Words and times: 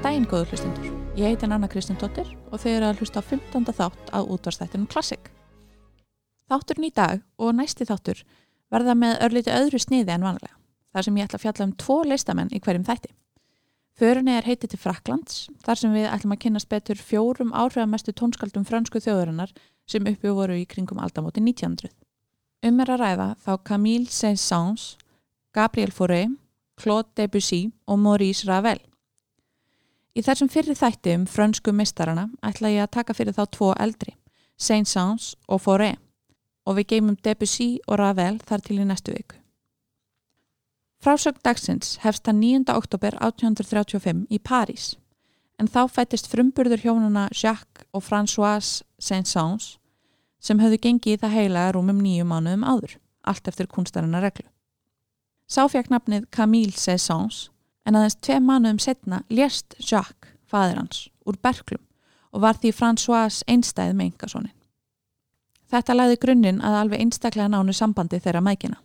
Góðan 0.00 0.14
daginn, 0.14 0.28
góður 0.32 0.52
hlustundur. 0.54 0.92
Ég 1.12 1.26
heiti 1.28 1.44
Anna 1.44 1.68
Kristinn 1.68 1.98
Dóttir 2.00 2.28
og 2.48 2.62
þau 2.62 2.70
eru 2.70 2.86
að 2.88 3.02
hlusta 3.02 3.20
á 3.20 3.24
15. 3.26 3.66
þátt 3.68 4.06
á 4.16 4.24
útvarstættinum 4.24 4.86
Klassik. 4.88 5.28
Þátturinn 6.48 6.86
í 6.88 6.90
dag 6.96 7.20
og 7.36 7.52
næsti 7.58 7.84
þáttur 7.84 8.22
verða 8.72 8.94
með 8.96 9.20
örlíti 9.26 9.52
öðru 9.52 9.76
sniði 9.84 10.14
en 10.14 10.24
vanlega, 10.24 10.56
þar 10.96 11.04
sem 11.04 11.20
ég 11.20 11.28
ætla 11.28 11.36
að 11.36 11.44
fjalla 11.44 11.68
um 11.68 11.76
tvo 11.84 11.98
listamenn 12.08 12.48
í 12.48 12.62
hverjum 12.64 12.88
þætti. 12.88 13.12
Förunni 13.92 14.38
er 14.40 14.48
heiti 14.48 14.72
til 14.72 14.80
Fraklands, 14.80 15.50
þar 15.68 15.82
sem 15.84 15.92
við 15.92 16.08
ætlum 16.08 16.32
að 16.32 16.42
kynast 16.46 16.72
betur 16.72 17.04
fjórum 17.12 17.52
áhrifamestu 17.52 18.16
tónskaldum 18.16 18.64
fransku 18.64 19.04
þjóðurinnar 19.04 19.52
sem 19.84 20.08
uppi 20.08 20.32
voru 20.32 20.56
í 20.56 20.64
kringum 20.64 21.04
aldamóti 21.04 21.44
1900. 21.44 21.92
Um 22.64 22.80
er 22.80 22.96
að 22.96 23.04
ræða 23.04 23.32
þá 23.44 23.52
Camille 23.68 24.08
Saint-Saëns, 24.08 24.94
Gabriel 25.52 25.92
Fauré, 25.92 26.30
Claude 26.80 27.12
Debussy 27.20 27.66
og 27.84 28.00
Maurice 28.00 28.48
Ravel. 28.48 28.80
Í 30.18 30.22
þessum 30.26 30.50
fyrir 30.50 30.74
þætti 30.74 31.12
um 31.14 31.26
frönsku 31.30 31.72
mistarana 31.76 32.26
ætla 32.42 32.72
ég 32.72 32.82
að 32.82 32.94
taka 32.96 33.14
fyrir 33.14 33.36
þá 33.36 33.44
tvo 33.54 33.74
eldri, 33.78 34.16
Saint-Saëns 34.58 35.34
og 35.46 35.62
Fauré 35.62 35.92
og 36.66 36.76
við 36.78 36.88
geymum 36.94 37.18
Debussy 37.22 37.78
og 37.86 38.00
Ravel 38.00 38.40
þar 38.46 38.64
til 38.66 38.80
í 38.82 38.86
næstu 38.86 39.14
viku. 39.14 39.38
Frásögn 41.00 41.40
dagsins 41.46 41.94
hefst 42.02 42.26
það 42.26 42.40
9. 42.42 42.64
oktober 42.74 43.14
1835 43.22 44.26
í 44.28 44.40
París 44.42 44.96
en 45.60 45.68
þá 45.70 45.86
fættist 45.92 46.28
frumburður 46.32 46.82
hjónuna 46.82 47.28
Jacques 47.30 47.86
og 47.94 48.04
Françoise 48.04 48.82
Saint-Saëns 48.98 49.76
sem 50.40 50.60
höfðu 50.60 50.80
gengið 50.88 51.14
í 51.14 51.20
það 51.22 51.36
heila 51.36 51.64
rúmum 51.76 52.00
nýju 52.02 52.26
mánuðum 52.26 52.64
áður, 52.64 52.98
allt 53.28 53.48
eftir 53.48 53.68
kunstarinnar 53.68 54.24
reglu. 54.24 54.46
Sá 55.46 55.66
fekk 55.68 55.90
nafnið 55.92 56.28
Camille 56.32 56.76
Saint-Saëns 56.76 57.48
en 57.90 57.98
aðeins 57.98 58.20
tvei 58.22 58.38
mánuðum 58.38 58.78
setna 58.78 59.24
lést 59.28 59.74
Jacques, 59.82 60.30
fadir 60.46 60.78
hans, 60.78 61.08
úr 61.26 61.38
Berklum 61.42 61.82
og 62.30 62.44
var 62.44 62.58
því 62.62 62.70
Françoise 62.78 63.42
einstæð 63.50 63.96
með 63.98 64.12
engasónin. 64.12 64.56
Þetta 65.70 65.96
læði 65.96 66.18
grunninn 66.22 66.62
að 66.66 66.76
alveg 66.80 67.02
einstaklega 67.02 67.50
nánu 67.50 67.74
sambandi 67.74 68.20
þeirra 68.22 68.42
mækina. 68.42 68.78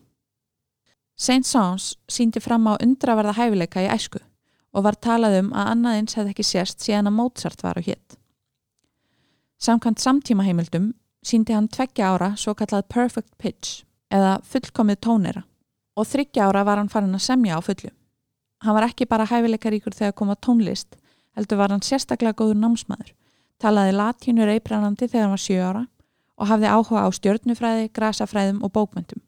Saint-Saëns 1.15 1.95
síndi 2.11 2.41
fram 2.43 2.65
á 2.67 2.73
undraverða 2.81 3.37
hæfileika 3.37 3.85
í 3.85 3.89
æsku 3.89 4.19
og 4.75 4.83
var 4.83 4.97
talað 4.99 5.39
um 5.39 5.51
að 5.55 5.69
annaðins 5.71 6.17
hefði 6.17 6.33
ekki 6.33 6.45
sérst 6.45 6.83
síðan 6.83 7.09
að 7.09 7.17
Mozart 7.19 7.61
var 7.63 7.79
á 7.79 7.81
hétt. 7.85 8.17
Samkvæmt 9.61 10.03
samtímaheimildum 10.03 10.89
síndi 11.25 11.55
hann 11.55 11.69
tveggja 11.71 12.11
ára 12.11 12.33
svo 12.37 12.53
kallað 12.57 12.89
perfect 12.91 13.37
pitch 13.37 13.85
eða 14.13 14.39
fullkomið 14.43 14.99
tónera 15.05 15.45
og 15.95 16.09
þryggja 16.09 16.49
ára 16.49 16.65
var 16.67 16.81
hann 16.81 16.91
farin 16.91 17.15
að 17.15 17.23
semja 17.29 17.57
á 17.57 17.61
fullu. 17.63 17.93
Hann 18.65 18.73
var 18.73 18.87
ekki 18.87 19.05
bara 19.05 19.27
hæfileikaríkur 19.29 19.93
þegar 19.93 20.15
koma 20.17 20.35
tónlist, 20.41 20.95
heldur 21.37 21.59
var 21.59 21.73
hann 21.73 21.83
sérstaklega 21.85 22.33
góður 22.39 22.57
námsmaður, 22.63 23.11
talaði 23.61 23.93
latínu 23.93 24.47
reybrannandi 24.49 25.05
þegar 25.05 25.27
hann 25.27 25.35
var 25.35 25.43
sjö 25.43 25.59
ára 25.61 25.83
og 26.35 26.49
hafði 26.49 26.71
áhuga 26.71 27.05
á 27.05 27.09
stjörnufræði, 27.15 27.91
grasafræðum 27.95 28.63
og 28.65 28.73
bókmyndum. 28.75 29.21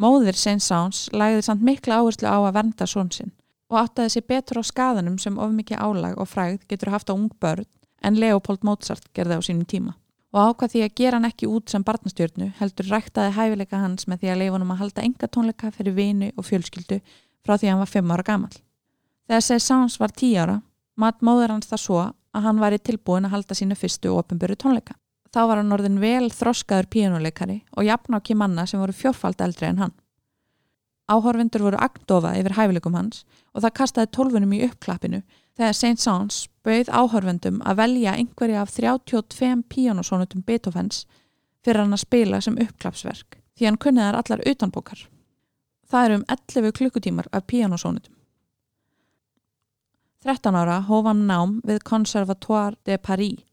Móðir 0.00 0.38
Saint-Saëns 0.38 1.08
lagði 1.14 1.42
samt 1.46 1.62
mikla 1.66 2.00
áherslu 2.00 2.30
á 2.30 2.38
að 2.38 2.54
vernda 2.56 2.86
són 2.90 3.10
sinn 3.14 3.34
og 3.70 3.80
áttaði 3.80 4.14
sér 4.14 4.26
betur 4.30 4.60
á 4.60 4.62
skadanum 4.66 5.18
sem 5.18 5.36
of 5.38 5.52
mikið 5.54 5.82
álag 5.82 6.18
og 6.20 6.30
fræð 6.30 6.64
getur 6.70 6.92
haft 6.94 7.10
á 7.10 7.14
ung 7.14 7.30
börn 7.40 7.66
en 8.04 8.18
Leopold 8.20 8.64
Mozart 8.66 9.06
gerði 9.16 9.38
á 9.38 9.42
sínum 9.42 9.66
tíma. 9.66 9.94
Og 10.34 10.50
ákvað 10.50 10.72
því 10.72 10.80
að 10.84 10.96
gera 10.98 11.18
hann 11.18 11.28
ekki 11.28 11.46
út 11.46 11.70
sem 11.70 11.84
barnastjörnu 11.86 12.50
heldur 12.58 12.90
ræktaði 12.90 13.36
hæfileika 13.36 13.80
hans 13.80 14.08
með 14.10 14.24
því 14.24 14.32
að 14.32 14.40
leifunum 14.42 14.72
að 14.74 14.80
halda 14.82 15.04
enga 15.06 15.30
tónleika 15.30 15.70
fyrir 15.74 15.94
vinu 15.94 16.32
og 16.34 16.48
fjölskyldu 16.48 16.98
frá 17.44 17.56
því 17.58 17.70
hann 17.70 17.82
var 17.82 17.92
5 17.92 18.12
ára 18.14 18.26
gammal. 18.26 18.52
Þegar 19.28 19.46
Saint-Saëns 19.46 19.98
var 20.00 20.12
10 20.12 20.36
ára, 20.42 20.58
mat 20.96 21.22
móður 21.24 21.54
hans 21.54 21.70
það 21.70 21.82
svo 21.84 22.02
að 22.34 22.46
hann 22.48 22.60
var 22.60 22.74
í 22.74 22.82
tilbúin 22.82 23.28
að 23.28 23.36
halda 23.36 23.56
sínu 23.56 23.76
fyrstu 23.78 24.12
ofinböru 24.12 24.56
tónleika. 24.58 24.96
Þá 25.34 25.40
var 25.50 25.60
hann 25.60 25.74
orðin 25.74 26.00
vel 26.02 26.30
þroskaður 26.30 26.90
píjónuleikari 26.94 27.60
og 27.74 27.86
jafn 27.86 28.14
á 28.14 28.22
kimanna 28.22 28.66
sem 28.70 28.80
voru 28.80 28.94
fjórfald 28.94 29.40
eldri 29.42 29.66
en 29.66 29.80
hann. 29.82 29.94
Áhorfindur 31.10 31.64
voru 31.66 31.80
agndofa 31.84 32.32
yfir 32.38 32.54
hæfileikum 32.56 32.94
hans 32.96 33.24
og 33.52 33.64
það 33.64 33.74
kastaði 33.80 34.12
tólfunum 34.16 34.54
í 34.56 34.62
uppklappinu 34.68 35.20
þegar 35.58 35.74
St. 35.76 35.98
Sáns 36.00 36.38
bauð 36.64 36.88
áhorfendum 36.88 37.58
að 37.66 37.80
velja 37.82 38.14
einhverja 38.16 38.62
af 38.62 38.72
32 38.72 39.66
píjónusónutum 39.74 40.44
Beethovens 40.46 41.02
fyrir 41.64 41.82
hann 41.82 41.96
að 41.96 42.04
spila 42.06 42.40
sem 42.40 42.56
uppklappsverk 42.56 43.40
því 43.58 43.68
hann 43.68 43.80
kunni 43.80 44.02
þar 44.06 44.20
allar 44.22 44.46
utanbókar. 44.48 45.04
Það 45.94 46.04
eru 46.08 46.14
um 46.18 46.22
11 46.34 46.72
klukkutímar 46.74 47.26
af 47.30 47.44
píjónusónutum. 47.46 48.14
13 50.26 50.56
ára 50.58 50.80
hóf 50.88 51.06
hann 51.06 51.26
nám 51.28 51.60
við 51.62 51.84
Conservatoire 51.86 52.74
de 52.82 52.96
Paris 52.98 53.44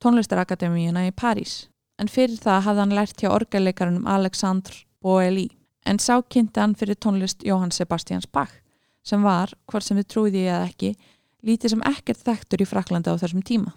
tónlistarakademíuna 0.00 1.06
í 1.08 1.12
París 1.16 1.66
en 2.00 2.08
fyrir 2.08 2.40
það 2.40 2.64
hafði 2.66 2.82
hann 2.82 2.96
lært 2.98 3.22
hjá 3.22 3.30
orgelleikarunum 3.32 4.08
Alexandre 4.10 4.84
Boely 5.04 5.46
en 5.84 6.00
sá 6.00 6.18
kynnti 6.22 6.60
hann 6.60 6.76
fyrir 6.78 6.96
tónlist 6.96 7.44
Jóhann 7.44 7.72
Sebastians 7.72 8.26
Bach 8.26 8.52
sem 9.04 9.22
var, 9.22 9.52
hvort 9.68 9.84
sem 9.84 9.98
við 10.00 10.08
trúiði 10.08 10.46
eða 10.48 10.68
ekki, 10.70 10.94
lítið 11.44 11.74
sem 11.74 11.82
ekkert 11.88 12.24
þekktur 12.24 12.64
í 12.64 12.68
Fraklandi 12.68 13.12
á 13.12 13.20
þessum 13.20 13.42
tíma. 13.44 13.74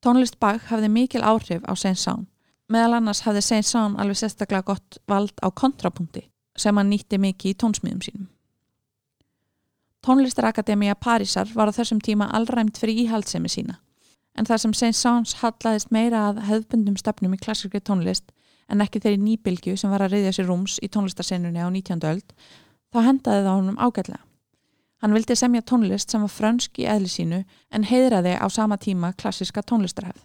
Tónlist 0.00 0.38
Bach 0.40 0.70
hafði 0.70 0.88
mikil 0.88 1.20
áhrif 1.20 1.60
á 1.68 1.72
Saint-Saëns. 1.76 2.30
Meðal 2.72 2.96
annars 2.96 3.20
hafði 3.26 3.42
Saint-Saëns 3.44 4.00
alveg 4.00 4.16
sérstaklega 4.22 4.64
gott 4.72 5.02
vald 5.08 5.36
á 5.44 5.52
kontrapunkti 5.52 6.24
sem 6.56 6.76
hann 6.76 6.90
nýtti 6.90 7.18
mikið 7.18 7.54
í 7.54 7.58
tónsmíðum 7.62 8.02
sínum. 8.04 8.28
Tónlistarakademíja 10.04 10.94
Parísar 11.00 11.48
var 11.54 11.72
á 11.72 11.76
þessum 11.76 12.00
tíma 12.04 12.28
allræmt 12.36 12.76
fyrir 12.78 13.06
íhaldsemi 13.06 13.48
sína 13.48 13.80
en 14.34 14.48
þar 14.48 14.60
sem 14.60 14.74
Saint-Saëns 14.74 15.36
hallaðist 15.42 15.92
meira 15.94 16.28
að 16.28 16.42
hefðbundum 16.48 16.98
stefnum 16.98 17.36
í 17.36 17.40
klassíkri 17.40 17.80
tónlist 17.80 18.32
en 18.68 18.82
ekki 18.82 19.02
þeirri 19.04 19.22
nýbilgju 19.22 19.76
sem 19.78 19.92
var 19.92 20.04
að 20.04 20.16
reyðja 20.16 20.36
sér 20.38 20.48
rúms 20.50 20.78
í 20.82 20.90
tónlistarsennunni 20.90 21.62
á 21.62 21.68
19. 21.68 22.02
öld, 22.10 22.34
þá 22.90 22.98
hendaði 23.08 23.44
það 23.44 23.58
honum 23.60 23.80
ágætlega. 23.80 24.22
Hann 25.04 25.16
vildi 25.16 25.36
semja 25.36 25.62
tónlist 25.62 26.10
sem 26.10 26.24
var 26.24 26.32
frönsk 26.32 26.80
í 26.80 26.88
eðli 26.88 27.10
sínu 27.12 27.42
en 27.70 27.88
heiðraði 27.90 28.38
á 28.40 28.46
sama 28.48 28.80
tíma 28.80 29.12
klassíska 29.20 29.62
tónlistarhefð. 29.62 30.24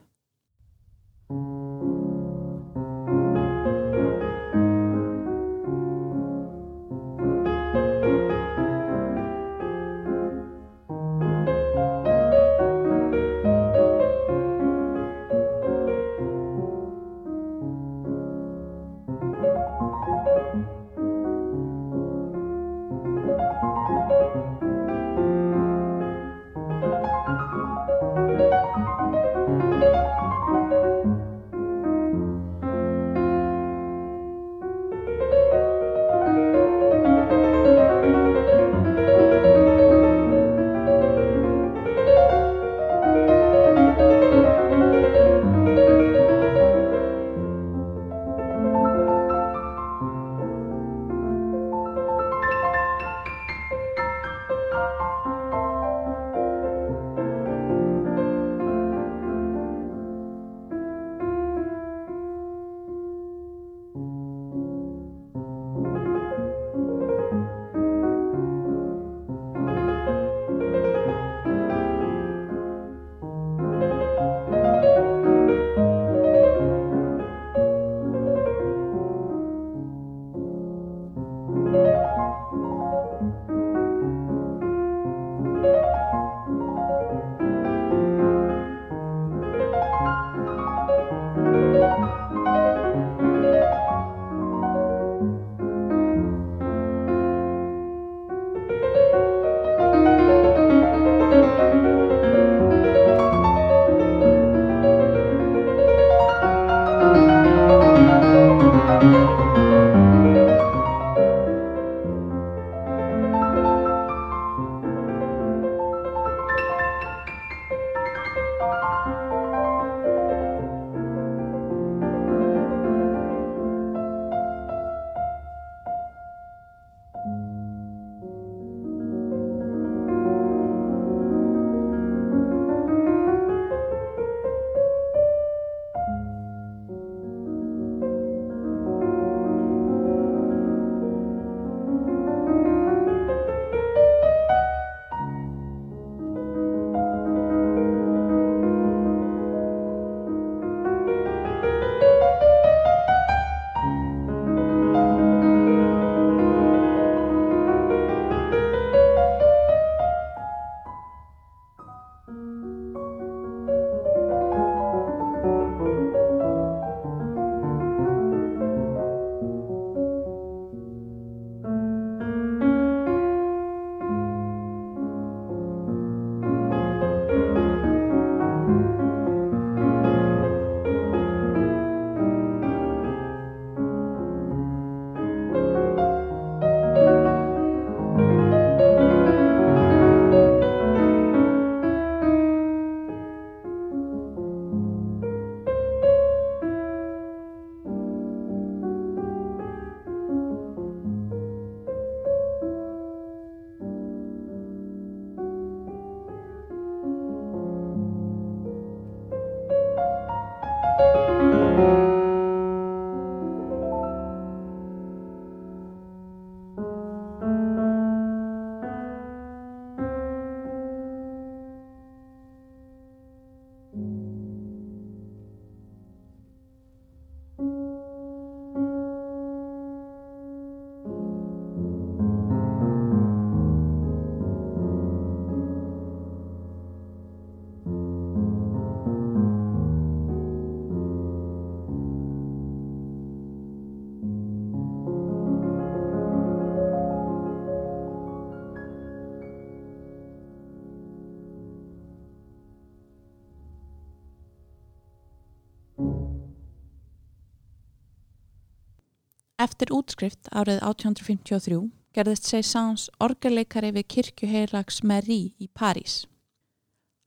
Eftir 259.79 259.95
útskrift 259.95 260.49
árið 260.51 260.81
1853 260.83 261.77
gerðist 262.11 262.49
Seysans 262.49 263.05
orgelleikari 263.23 263.93
við 263.95 264.05
kirkju 264.11 264.47
heilags 264.51 264.97
Marie 265.07 265.53
í 265.55 265.69
París. 265.71 266.25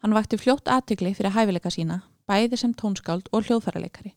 Hann 0.05 0.13
vakti 0.13 0.37
fljótt 0.37 0.69
aðtigli 0.69 1.15
fyrir 1.17 1.33
hæfileika 1.33 1.71
sína, 1.73 2.03
bæði 2.29 2.59
sem 2.61 2.75
tónskáld 2.77 3.31
og 3.33 3.47
hljóðfæraleikari 3.47 4.13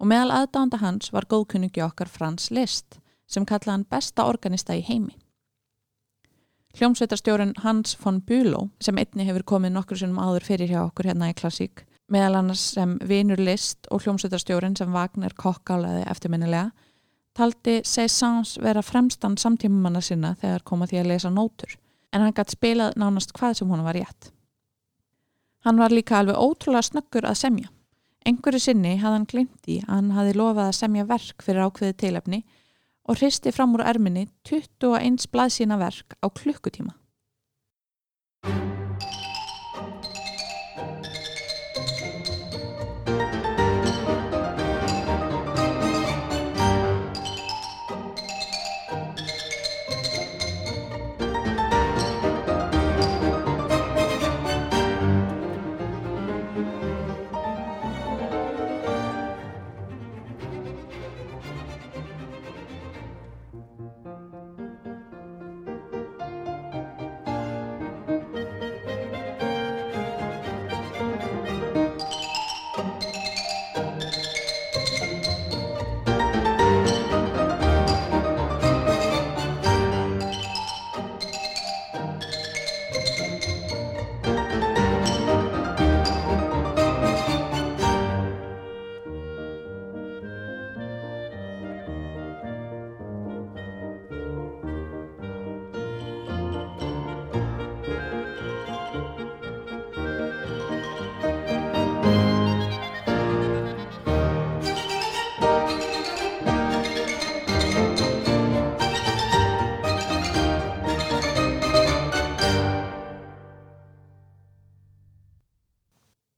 og 0.00 0.08
meðal 0.08 0.32
aðdánda 0.38 0.80
hans 0.80 1.12
var 1.12 1.28
góðkunningi 1.28 1.84
okkar 1.84 2.08
Frans 2.08 2.48
Liszt 2.48 3.02
sem 3.28 3.44
kallaði 3.44 3.74
hann 3.74 3.84
besta 3.92 4.24
organista 4.32 4.72
í 4.72 4.80
heimi. 4.88 5.18
Hljómsveitarstjórun 6.80 7.52
Hans 7.66 7.98
von 8.00 8.22
Bülow 8.24 8.70
sem 8.80 8.96
einni 8.96 9.28
hefur 9.28 9.44
komið 9.44 9.76
nokkur 9.76 10.00
sinnum 10.00 10.24
áður 10.24 10.48
fyrir 10.48 10.72
hjá 10.72 10.86
okkur 10.86 11.12
hérna 11.12 11.28
í 11.34 11.36
klassík 11.36 11.84
meðal 12.08 12.40
annars 12.40 12.64
sem 12.78 12.96
vinur 13.04 13.44
Liszt 13.44 13.92
og 13.92 14.06
hljómsveitarstjórun 14.06 14.80
sem 14.80 14.96
Wagner 14.96 15.36
kokkálaði 15.36 16.08
eftirminnilega 16.08 16.72
taldi 17.34 17.80
Seysans 17.86 18.56
vera 18.62 18.82
fremstan 18.82 19.36
samtímamanna 19.40 20.02
sinna 20.04 20.34
þegar 20.40 20.64
koma 20.64 20.86
því 20.90 21.00
að 21.00 21.10
lesa 21.12 21.32
nótur, 21.34 21.76
en 22.12 22.22
hann 22.22 22.34
gætt 22.36 22.54
spilað 22.54 22.96
nánast 23.00 23.34
hvað 23.36 23.58
sem 23.58 23.70
hún 23.70 23.84
var 23.86 23.98
rétt. 23.98 24.30
Hann 25.64 25.80
var 25.80 25.94
líka 25.94 26.18
alveg 26.18 26.36
ótrúlega 26.36 26.84
snöggur 26.90 27.26
að 27.26 27.40
semja. 27.40 27.70
Engur 28.24 28.56
sinni 28.60 28.96
hafði 29.00 29.16
hann 29.18 29.30
glimt 29.30 29.68
í 29.68 29.78
að 29.84 29.94
hann 29.94 30.12
hafi 30.16 30.36
lofað 30.36 30.68
að 30.68 30.78
semja 30.78 31.06
verk 31.08 31.44
fyrir 31.44 31.66
ákveði 31.66 31.96
tilefni 32.04 32.44
og 33.04 33.18
hristi 33.18 33.52
fram 33.52 33.74
úr 33.76 33.84
erminni 33.84 34.28
21 34.48 35.28
blaðsína 35.32 35.80
verk 35.80 36.16
á 36.24 36.26
klukkutíma. 36.28 36.96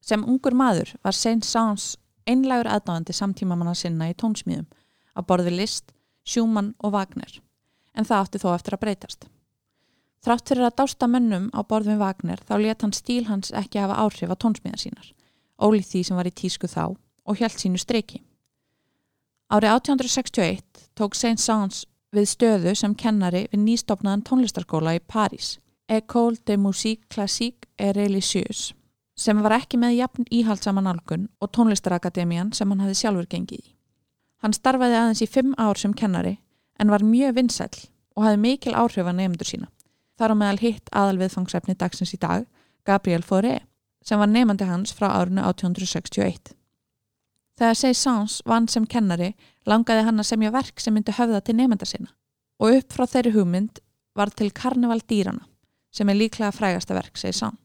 Sem 0.06 0.22
ungur 0.22 0.54
maður 0.54 0.92
var 1.02 1.16
Saint-Saëns 1.18 1.96
einlegur 2.30 2.68
aðdáðandi 2.70 3.14
samtímamanna 3.16 3.74
sinna 3.74 4.10
í 4.10 4.14
tónsmíðum 4.18 4.68
á 5.18 5.20
borði 5.26 5.54
Liszt, 5.54 5.90
Schumann 6.26 6.74
og 6.78 6.94
Wagner, 6.94 7.40
en 7.94 8.06
það 8.06 8.22
átti 8.22 8.42
þó 8.42 8.48
eftir 8.52 8.76
að 8.76 8.82
breytast. 8.84 9.26
Þrátt 10.22 10.50
fyrir 10.50 10.66
að 10.68 10.76
dásta 10.80 11.08
mönnum 11.10 11.50
á 11.54 11.60
borð 11.66 11.90
við 11.90 12.00
Wagner 12.02 12.42
þá 12.46 12.54
let 12.62 12.86
hann 12.86 12.94
stíl 12.94 13.26
hans 13.26 13.50
ekki 13.54 13.82
hafa 13.82 13.98
áhrif 14.02 14.30
á 14.30 14.36
tónsmíðan 14.42 14.82
sínar, 14.82 15.10
ólíð 15.58 15.90
því 15.90 16.04
sem 16.06 16.18
var 16.18 16.30
í 16.30 16.34
tísku 16.42 16.70
þá 16.70 16.84
og 16.94 17.42
hjælt 17.42 17.62
sínu 17.62 17.82
streiki. 17.82 18.22
Árið 19.50 19.74
1861 19.74 20.86
tók 20.98 21.18
Saint-Saëns 21.18 21.84
við 22.14 22.30
stöðu 22.30 22.78
sem 22.78 22.94
kennari 22.94 23.46
við 23.50 23.62
nýstofnaðan 23.66 24.26
tónlistarskóla 24.26 24.96
í 24.98 25.02
París, 25.02 25.56
École 25.86 26.38
de 26.46 26.58
Musique 26.58 27.06
Classique 27.10 27.70
et 27.78 27.94
Religieuse 27.94 28.74
sem 29.16 29.38
var 29.42 29.56
ekki 29.56 29.78
með 29.80 29.96
jafn 29.96 30.26
íhaldsaman 30.30 30.88
algun 30.90 31.28
og 31.40 31.52
tónlistarakademían 31.56 32.52
sem 32.54 32.70
hann 32.70 32.82
hafi 32.84 32.98
sjálfur 33.00 33.28
gengið 33.30 33.62
í. 33.64 33.72
Hann 34.44 34.52
starfaði 34.52 34.98
aðeins 34.98 35.22
í 35.24 35.30
fimm 35.30 35.54
ár 35.56 35.80
sem 35.80 35.94
kennari 35.96 36.36
en 36.78 36.92
var 36.92 37.04
mjög 37.04 37.38
vinsæl 37.38 37.72
og 38.16 38.26
hafi 38.26 38.40
mikil 38.40 38.76
áhrif 38.76 39.08
að 39.08 39.16
nefndur 39.20 39.48
sína. 39.48 39.70
Þar 40.16 40.32
á 40.32 40.36
meðal 40.40 40.60
hitt 40.60 40.92
aðalviðfangsefni 40.92 41.76
dagsins 41.76 42.14
í 42.16 42.20
dag, 42.20 42.44
Gabriel 42.84 43.24
Fauré, 43.24 43.58
sem 44.04 44.20
var 44.20 44.30
nefandi 44.30 44.68
hans 44.68 44.94
frá 44.96 45.08
árinu 45.10 45.42
1861. 45.44 46.54
Þegar 47.56 47.80
Seysans 47.80 48.38
vann 48.44 48.68
sem 48.68 48.86
kennari 48.86 49.32
langaði 49.68 50.04
hann 50.06 50.20
að 50.20 50.30
semja 50.30 50.52
verk 50.52 50.80
sem 50.80 50.94
myndi 50.96 51.16
höfða 51.16 51.40
til 51.44 51.56
nefnda 51.56 51.88
sína 51.88 52.12
og 52.60 52.78
upp 52.78 52.92
frá 52.92 53.04
þeirri 53.08 53.34
hugmynd 53.36 53.80
var 54.16 54.32
til 54.32 54.52
Karneval 54.52 55.02
dýrana 55.08 55.44
sem 55.92 56.08
er 56.08 56.20
líklega 56.20 56.52
frægasta 56.52 56.96
verk 56.96 57.16
Seysans. 57.16 57.56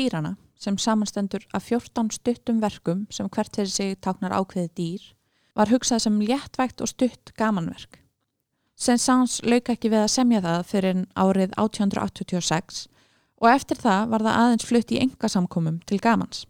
Dýrana 0.00 0.36
sem 0.60 0.76
samanstendur 0.76 1.46
af 1.56 1.68
14 1.68 2.10
stuttum 2.16 2.60
verkum 2.60 3.06
sem 3.10 3.28
hvert 3.28 3.56
fyrir 3.56 3.72
sig 3.72 3.96
táknar 4.04 4.34
ákveði 4.36 4.68
dýr, 4.76 5.02
var 5.56 5.72
hugsað 5.72 6.04
sem 6.04 6.20
léttvægt 6.20 6.80
og 6.80 6.88
stutt 6.88 7.32
gamanverk. 7.36 8.00
Saint-Saëns 8.80 9.40
lauk 9.44 9.68
ekki 9.68 9.90
við 9.92 10.04
að 10.04 10.12
semja 10.14 10.40
það 10.44 10.62
fyrir 10.68 11.00
árið 11.12 11.56
1886 11.60 12.86
og 13.40 13.48
eftir 13.52 13.80
það 13.80 14.12
var 14.12 14.24
það 14.24 14.38
aðeins 14.42 14.68
flutt 14.68 14.92
í 14.92 15.00
engasamkomum 15.00 15.80
til 15.88 16.00
gamans. 16.00 16.46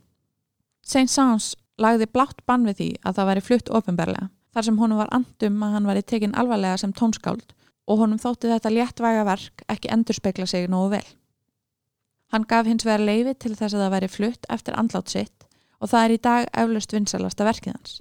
Saint-Saëns 0.87 1.55
lagði 1.81 2.11
blátt 2.11 2.45
bann 2.47 2.67
við 2.69 2.79
því 2.81 2.91
að 3.03 3.17
það 3.19 3.31
væri 3.31 3.47
flutt 3.47 3.73
ofinberlega 3.79 4.29
þar 4.55 4.67
sem 4.67 4.79
honum 4.83 4.99
var 4.99 5.11
andum 5.15 5.63
að 5.63 5.75
hann 5.77 5.89
væri 5.91 6.07
tekinn 6.07 6.37
alvarlega 6.39 6.79
sem 6.83 6.95
tónskáld 6.95 7.55
og 7.91 8.03
honum 8.03 8.19
þótti 8.23 8.51
þetta 8.51 8.75
léttvæga 8.75 9.27
verk 9.27 9.65
ekki 9.71 9.91
endurspegla 9.95 10.47
sig 10.51 10.71
nógu 10.71 10.97
vel. 10.97 11.07
Hann 12.31 12.47
gaf 12.47 12.67
hins 12.67 12.87
vegar 12.87 13.03
leifi 13.03 13.35
til 13.35 13.57
þess 13.57 13.75
að 13.75 13.85
það 13.85 13.95
væri 13.97 14.11
flutt 14.11 14.47
eftir 14.55 14.79
andlátt 14.79 15.11
sitt 15.11 15.47
og 15.81 15.91
það 15.91 16.05
er 16.05 16.15
í 16.15 16.21
dag 16.27 16.49
eflaust 16.63 16.93
vinsalasta 16.93 17.47
verkið 17.47 17.75
hans, 17.75 17.95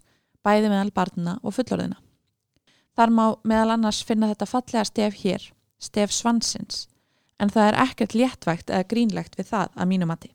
bæði 0.43 0.71
meðal 0.71 0.91
barnina 0.93 1.37
og 1.43 1.55
fullorðina. 1.55 1.97
Þar 2.99 3.13
má 3.15 3.25
meðal 3.47 3.75
annars 3.77 4.01
finna 4.03 4.27
þetta 4.33 4.49
fallega 4.49 4.83
stef 4.85 5.21
hér, 5.21 5.45
stef 5.79 6.11
svansins, 6.11 6.87
en 7.39 7.49
það 7.53 7.69
er 7.69 7.79
ekkert 7.85 8.17
léttvægt 8.19 8.73
eða 8.73 8.89
grínlegt 8.91 9.39
við 9.39 9.53
það 9.53 9.71
að 9.79 9.89
mínumati. 9.93 10.33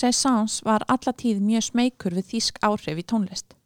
Saint-Saëns 0.00 0.62
var 0.64 0.84
allatíð 0.88 1.42
mjög 1.44 1.66
smeykur 1.66 2.14
við 2.16 2.28
þýsk 2.32 2.60
áhrif 2.64 3.00
í 3.02 3.04
tónlist. 3.04 3.56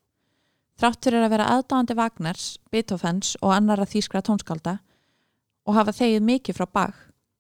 Þrátt 0.80 1.06
fyrir 1.06 1.22
að 1.22 1.34
vera 1.36 1.50
aðdáðandi 1.54 1.94
Wagners, 1.94 2.46
Beethovens 2.74 3.36
og 3.40 3.52
annara 3.54 3.86
þýskra 3.86 4.22
tónskálda 4.26 4.80
og 5.64 5.76
hafa 5.76 5.94
þegið 5.94 6.24
mikið 6.26 6.56
frá 6.58 6.66
bak, 6.66 6.96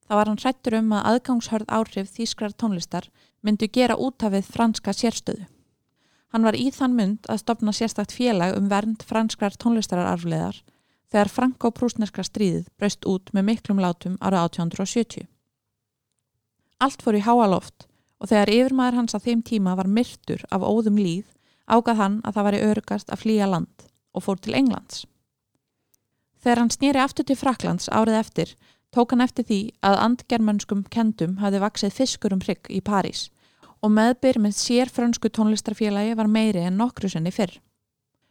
þá 0.06 0.12
var 0.14 0.30
hann 0.30 0.38
hrættur 0.38 0.76
um 0.78 0.92
að 0.94 1.08
aðgangshörð 1.10 1.72
áhrif 1.78 2.12
þýskrar 2.14 2.54
tónlistar 2.54 3.08
myndu 3.42 3.66
gera 3.66 3.96
útafið 3.98 4.46
franska 4.54 4.94
sérstöðu. 4.94 5.48
Hann 6.30 6.46
var 6.46 6.54
í 6.54 6.68
þann 6.74 6.94
mynd 6.94 7.26
að 7.30 7.40
stopna 7.42 7.74
sérstakt 7.74 8.14
félag 8.14 8.54
um 8.58 8.68
vernd 8.70 9.02
franskrar 9.06 9.58
tónlistarararfleðar 9.58 10.60
þegar 11.10 11.32
franko-prúsneska 11.34 12.22
stríðið 12.26 12.70
braust 12.78 13.06
út 13.10 13.34
með 13.34 13.48
miklum 13.50 13.82
látum 13.82 14.14
ára 14.22 14.46
1870. 14.46 15.26
Allt 16.78 17.02
fór 17.02 17.18
í 17.18 17.24
háaloft 17.26 17.88
og 18.20 18.30
þegar 18.30 18.52
yfirmaður 18.56 19.00
hans 19.00 19.16
að 19.16 19.26
þeim 19.28 19.42
tíma 19.42 19.74
var 19.78 19.90
myrtur 19.90 20.44
af 20.50 20.62
óðum 20.62 21.00
líð 21.00 21.26
ágað 21.66 22.00
hann 22.00 22.20
að 22.24 22.36
það 22.36 22.46
væri 22.48 22.62
örugast 22.68 23.10
að 23.10 23.22
flýja 23.24 23.50
land 23.50 23.88
og 24.14 24.24
fór 24.24 24.40
til 24.40 24.54
Englands. 24.54 25.04
Þegar 26.44 26.60
hann 26.60 26.72
snýri 26.74 27.00
aftur 27.00 27.26
til 27.28 27.38
Fraklands 27.40 27.88
árið 27.88 28.20
eftir 28.20 28.54
tók 28.94 29.14
hann 29.14 29.24
eftir 29.24 29.46
því 29.48 29.60
að 29.82 30.00
andgermönskum 30.06 30.84
kendum 30.92 31.38
hafði 31.42 31.62
vaksið 31.64 31.96
fiskur 31.98 32.36
um 32.36 32.42
hrygg 32.44 32.70
í 32.70 32.82
París 32.84 33.28
og 33.84 33.92
meðbyr 33.92 34.38
með 34.40 34.56
sér 34.56 34.92
frönsku 34.92 35.28
tónlistarfélagi 35.28 36.14
var 36.16 36.30
meiri 36.30 36.62
en 36.64 36.78
nokkru 36.80 37.10
senni 37.12 37.32
fyrr. 37.34 37.58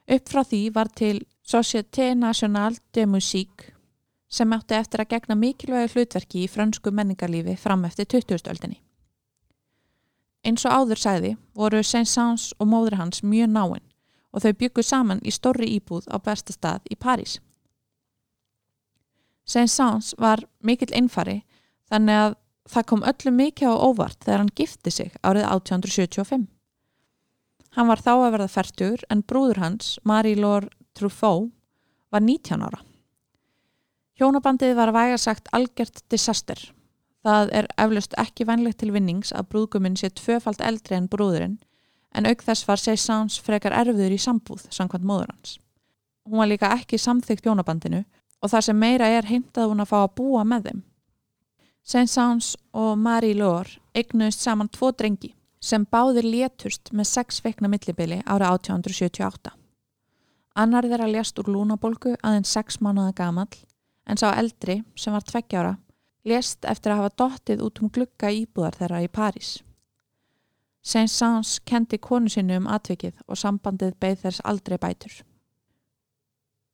Upp 0.09 0.29
frá 0.29 0.41
því 0.43 0.61
var 0.73 0.89
til 0.89 1.21
Société 1.45 2.13
Nationale 2.17 2.81
de 2.95 3.05
Musique 3.05 3.73
sem 4.33 4.53
átti 4.55 4.75
eftir 4.77 5.03
að 5.03 5.11
gegna 5.13 5.37
mikilvægi 5.37 5.93
hlutverki 5.93 6.45
í 6.45 6.49
frönsku 6.49 6.91
menningarlífi 6.91 7.53
fram 7.59 7.85
eftir 7.85 8.09
2000-öldinni. 8.09 8.79
Eins 10.43 10.65
og 10.67 10.75
áður 10.75 10.99
sæði 10.99 11.31
voru 11.55 11.79
Saint-Saëns 11.83 12.51
og 12.59 12.67
móður 12.67 12.97
hans 12.99 13.23
mjög 13.23 13.51
náinn 13.53 13.85
og 14.33 14.43
þau 14.43 14.53
bygguð 14.59 14.87
saman 14.87 15.21
í 15.23 15.31
stórri 15.31 15.69
íbúð 15.77 16.09
á 16.09 16.17
besta 16.19 16.55
stað 16.55 16.87
í 16.91 16.97
París. 16.99 17.37
Saint-Saëns 19.47 20.13
var 20.19 20.43
mikill 20.59 20.91
einfari 20.95 21.43
þannig 21.91 22.19
að 22.25 22.35
það 22.73 22.87
kom 22.89 23.05
öllu 23.07 23.33
mikið 23.37 23.71
á 23.71 23.75
óvart 23.75 24.19
þegar 24.23 24.41
hann 24.43 24.55
gifti 24.57 24.91
sig 24.91 25.15
árið 25.21 25.47
1875. 25.47 26.47
Hann 27.73 27.89
var 27.89 28.01
þá 28.03 28.13
að 28.13 28.31
verða 28.35 28.51
færtur 28.53 29.03
en 29.09 29.23
brúður 29.25 29.59
hans, 29.63 29.97
Marie-Laure 30.05 30.69
Truffaut, 30.93 31.51
var 32.13 32.21
19 32.21 32.61
ára. 32.61 32.79
Hjónabandið 34.19 34.75
var 34.77 34.91
að 34.91 34.99
væga 34.99 35.17
sagt 35.17 35.49
algjört 35.51 36.03
disaster. 36.13 36.59
Það 37.23 37.51
er 37.55 37.67
eflaust 37.79 38.15
ekki 38.19 38.47
vennlegt 38.47 38.81
til 38.81 38.91
vinnings 38.91 39.31
að 39.31 39.47
brúðguminn 39.53 39.95
sé 39.99 40.09
tvöfalt 40.11 40.61
eldri 40.61 40.97
en 40.97 41.07
brúðurinn 41.11 41.59
en 42.13 42.27
auk 42.29 42.43
þess 42.45 42.67
var 42.67 42.81
Seysans 42.81 43.39
frekar 43.41 43.73
erfiður 43.73 44.13
í 44.13 44.19
sambúð 44.21 44.67
samkvæmt 44.69 45.07
móður 45.07 45.31
hans. 45.31 45.57
Hún 46.27 46.39
var 46.39 46.51
líka 46.51 46.71
ekki 46.75 46.99
samþygt 47.01 47.47
hjónabandinu 47.47 48.03
og 48.43 48.51
það 48.51 48.67
sem 48.67 48.79
meira 48.79 49.07
er 49.07 49.27
heimtað 49.27 49.71
hún 49.71 49.83
að 49.83 49.89
fá 49.91 49.97
að 50.03 50.13
búa 50.19 50.43
með 50.47 50.67
þeim. 50.67 50.83
Seysans 51.83 52.53
og 52.71 52.93
Marie 52.99 53.35
Lohr 53.35 53.71
eignuðist 53.95 54.43
saman 54.43 54.69
tvo 54.71 54.91
drengi 54.91 55.33
sem 55.63 55.87
báðir 55.87 56.27
létust 56.27 56.91
með 56.91 57.09
sex 57.09 57.39
vekna 57.43 57.69
millibili 57.71 58.19
ára 58.27 58.51
1878. 58.55 59.51
Annar 60.59 60.85
þeirra 60.85 61.07
lést 61.09 61.39
úr 61.39 61.49
lúnabolgu 61.55 62.17
aðeins 62.21 62.51
sex 62.51 62.79
mánuða 62.83 63.15
gamall 63.17 63.55
en 64.07 64.19
sá 64.19 64.33
eldri, 64.35 64.81
sem 64.99 65.15
var 65.15 65.23
tveggjára, 65.23 65.77
lést 66.23 66.65
eftir 66.65 66.93
að 66.93 67.03
hafa 67.03 67.15
dottið 67.21 67.63
út 67.65 67.81
um 67.83 67.91
glugga 67.93 68.31
íbúðar 68.31 68.77
þeirra 68.79 69.03
í 69.03 69.11
París. 69.11 69.51
Saint-Saëns 70.83 71.59
kendi 71.63 71.97
konu 71.97 72.31
sinni 72.31 72.57
um 72.59 72.67
atvikið 72.67 73.21
og 73.27 73.39
sambandið 73.39 73.95
beigð 74.03 74.25
þess 74.25 74.43
aldrei 74.43 74.77
bætur. 74.77 75.21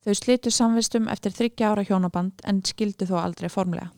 Þau 0.06 0.16
slitu 0.16 0.52
samvistum 0.54 1.10
eftir 1.12 1.36
þryggja 1.36 1.74
ára 1.74 1.86
hjónaband 1.86 2.42
en 2.48 2.64
skildu 2.66 3.06
þó 3.10 3.20
aldrei 3.22 3.50
formlega. 3.52 3.92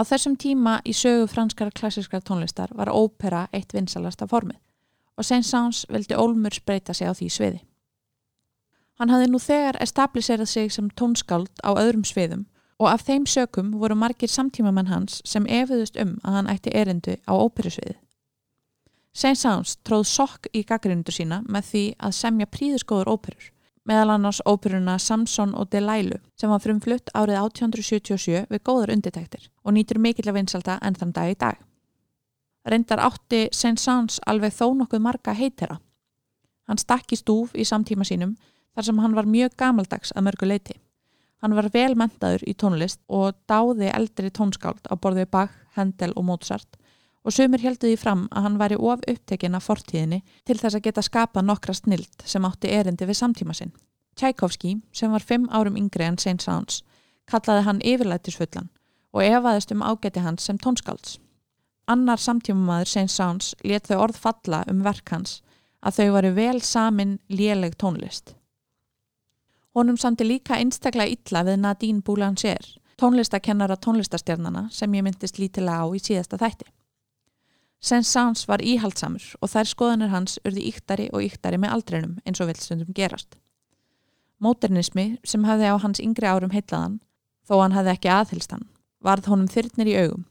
Á 0.00 0.02
þessum 0.08 0.32
tíma 0.40 0.78
í 0.88 0.94
sögu 0.96 1.26
franskara 1.28 1.74
klassiskara 1.76 2.24
tónlistar 2.24 2.70
var 2.72 2.88
ópera 2.88 3.42
eitt 3.52 3.74
vinsalasta 3.76 4.24
formið 4.30 4.56
og 5.20 5.26
Saint-Saëns 5.28 5.82
vildi 5.92 6.16
Olmur 6.16 6.56
spreita 6.56 6.94
sig 6.96 7.04
á 7.04 7.12
því 7.12 7.28
sviði. 7.28 7.58
Hann 8.96 9.12
hafði 9.12 9.26
nú 9.28 9.40
þegar 9.44 9.76
establiserað 9.84 10.48
sig 10.48 10.72
sem 10.72 10.88
tónskáld 10.96 11.52
á 11.60 11.76
öðrum 11.76 12.06
sviðum 12.08 12.46
og 12.80 12.88
af 12.88 13.04
þeim 13.04 13.26
sökum 13.28 13.74
voru 13.76 13.98
margir 14.00 14.32
samtímamenn 14.32 14.88
hans 14.88 15.20
sem 15.28 15.44
efiðust 15.44 16.00
um 16.00 16.16
að 16.24 16.38
hann 16.38 16.48
ætti 16.48 16.72
erindu 16.72 17.18
á 17.28 17.36
óperusviði. 17.36 17.98
Saint-Saëns 19.12 19.76
tróð 19.84 20.06
sokk 20.08 20.48
í 20.56 20.64
gaggrindu 20.64 21.12
sína 21.12 21.42
með 21.44 21.72
því 21.74 21.84
að 22.00 22.16
semja 22.22 22.48
príðiskóður 22.48 23.12
óperur 23.12 23.52
meðal 23.90 24.14
annars 24.14 24.38
óperuna 24.46 24.98
Samson 25.02 25.54
og 25.58 25.70
Delilah 25.72 26.22
sem 26.38 26.50
var 26.52 26.62
frumflutt 26.62 27.10
árið 27.10 27.40
1877 27.40 28.44
við 28.52 28.62
góðar 28.66 28.92
undirtæktir 28.94 29.48
og 29.64 29.74
nýtur 29.74 29.98
mikill 29.98 30.28
að 30.30 30.38
vinsalda 30.38 30.78
enn 30.86 30.98
þann 30.98 31.14
dag 31.16 31.32
í 31.32 31.38
dag. 31.40 31.56
Reyndar 32.70 33.02
átti 33.02 33.48
Saint-Saëns 33.56 34.20
alveg 34.30 34.54
þó 34.54 34.68
nokkuð 34.78 35.02
marga 35.02 35.34
heitera. 35.34 35.80
Hann 36.68 36.78
stakk 36.78 37.10
í 37.10 37.18
stúf 37.18 37.56
í 37.56 37.66
samtíma 37.66 38.06
sínum 38.06 38.36
þar 38.76 38.86
sem 38.86 39.02
hann 39.02 39.16
var 39.16 39.26
mjög 39.26 39.56
gamaldags 39.58 40.14
að 40.14 40.28
mörgu 40.28 40.46
leiti. 40.46 40.76
Hann 41.42 41.56
var 41.56 41.70
vel 41.72 41.96
mentaður 41.96 42.44
í 42.46 42.54
tónlist 42.54 43.00
og 43.08 43.34
dáði 43.50 43.88
eldri 43.90 44.30
tónskáld 44.30 44.86
á 44.86 44.94
borðið 44.94 45.30
Bach, 45.32 45.56
Handel 45.74 46.12
og 46.14 46.28
Mozart 46.28 46.76
og 47.24 47.34
sumir 47.34 47.60
heldu 47.60 47.88
því 47.88 47.98
fram 48.00 48.26
að 48.30 48.46
hann 48.46 48.58
væri 48.60 48.78
of 48.80 49.04
upptekinn 49.08 49.56
af 49.58 49.66
fortíðinni 49.68 50.22
til 50.48 50.56
þess 50.58 50.78
að 50.78 50.84
geta 50.86 51.04
skapa 51.04 51.42
nokkra 51.44 51.74
snild 51.76 52.24
sem 52.24 52.44
átti 52.48 52.72
erindi 52.72 53.08
við 53.08 53.20
samtíma 53.20 53.56
sinn. 53.56 53.72
Tchaikovsky, 54.16 54.76
sem 54.92 55.12
var 55.12 55.24
fimm 55.24 55.48
árum 55.50 55.76
yngri 55.76 56.04
en 56.04 56.18
Saint 56.18 56.42
Saëns, 56.42 56.82
kallaði 57.30 57.66
hann 57.66 57.84
yfirlætisfullan 57.84 58.70
og 59.12 59.24
efaðist 59.24 59.72
um 59.74 59.84
ágæti 59.84 60.24
hans 60.24 60.46
sem 60.46 60.58
tónskálds. 60.58 61.18
Annar 61.90 62.20
samtímamaður 62.22 62.90
Saint 62.90 63.12
Saëns 63.12 63.54
let 63.64 63.88
þau 63.88 64.04
orð 64.06 64.18
falla 64.24 64.64
um 64.70 64.82
verk 64.86 65.12
hans 65.12 65.40
að 65.80 65.96
þau 66.00 66.12
varu 66.16 66.34
vel 66.36 66.60
samin 66.62 67.18
léleg 67.28 67.76
tónlist. 67.80 68.34
Honum 69.74 69.96
samti 69.96 70.26
líka 70.26 70.58
einstaklega 70.58 71.14
illa 71.14 71.44
við 71.46 71.60
Nadine 71.62 72.02
Boulanger, 72.02 72.64
tónlistakennara 73.00 73.76
tónlistastjarnana 73.78 74.66
sem 74.74 74.94
ég 74.94 75.06
myndist 75.06 75.38
lítilega 75.38 75.86
á 75.86 75.86
í 75.94 76.02
síðasta 76.02 76.40
þætti. 76.40 76.66
Saint-Saëns 77.80 78.44
var 78.48 78.60
íhaldsamur 78.60 79.24
og 79.40 79.48
þær 79.48 79.68
skoðanir 79.70 80.10
hans 80.12 80.36
urði 80.44 80.66
yktari 80.68 81.06
og 81.16 81.24
yktari 81.24 81.56
með 81.60 81.76
aldrinum 81.76 82.18
eins 82.28 82.40
og 82.42 82.50
vilstundum 82.50 82.92
gerast. 82.96 83.38
Móternismi 84.40 85.14
sem 85.24 85.46
hafði 85.48 85.70
á 85.72 85.76
hans 85.80 86.00
yngri 86.04 86.28
árum 86.28 86.52
heitlaðan, 86.52 86.98
þó 87.48 87.62
hann 87.62 87.76
hafði 87.76 87.94
ekki 87.94 88.12
aðhylst 88.12 88.52
hann, 88.52 88.68
varð 89.00 89.30
honum 89.32 89.48
þyrnir 89.48 89.88
í 89.88 89.96
augum, 89.96 90.26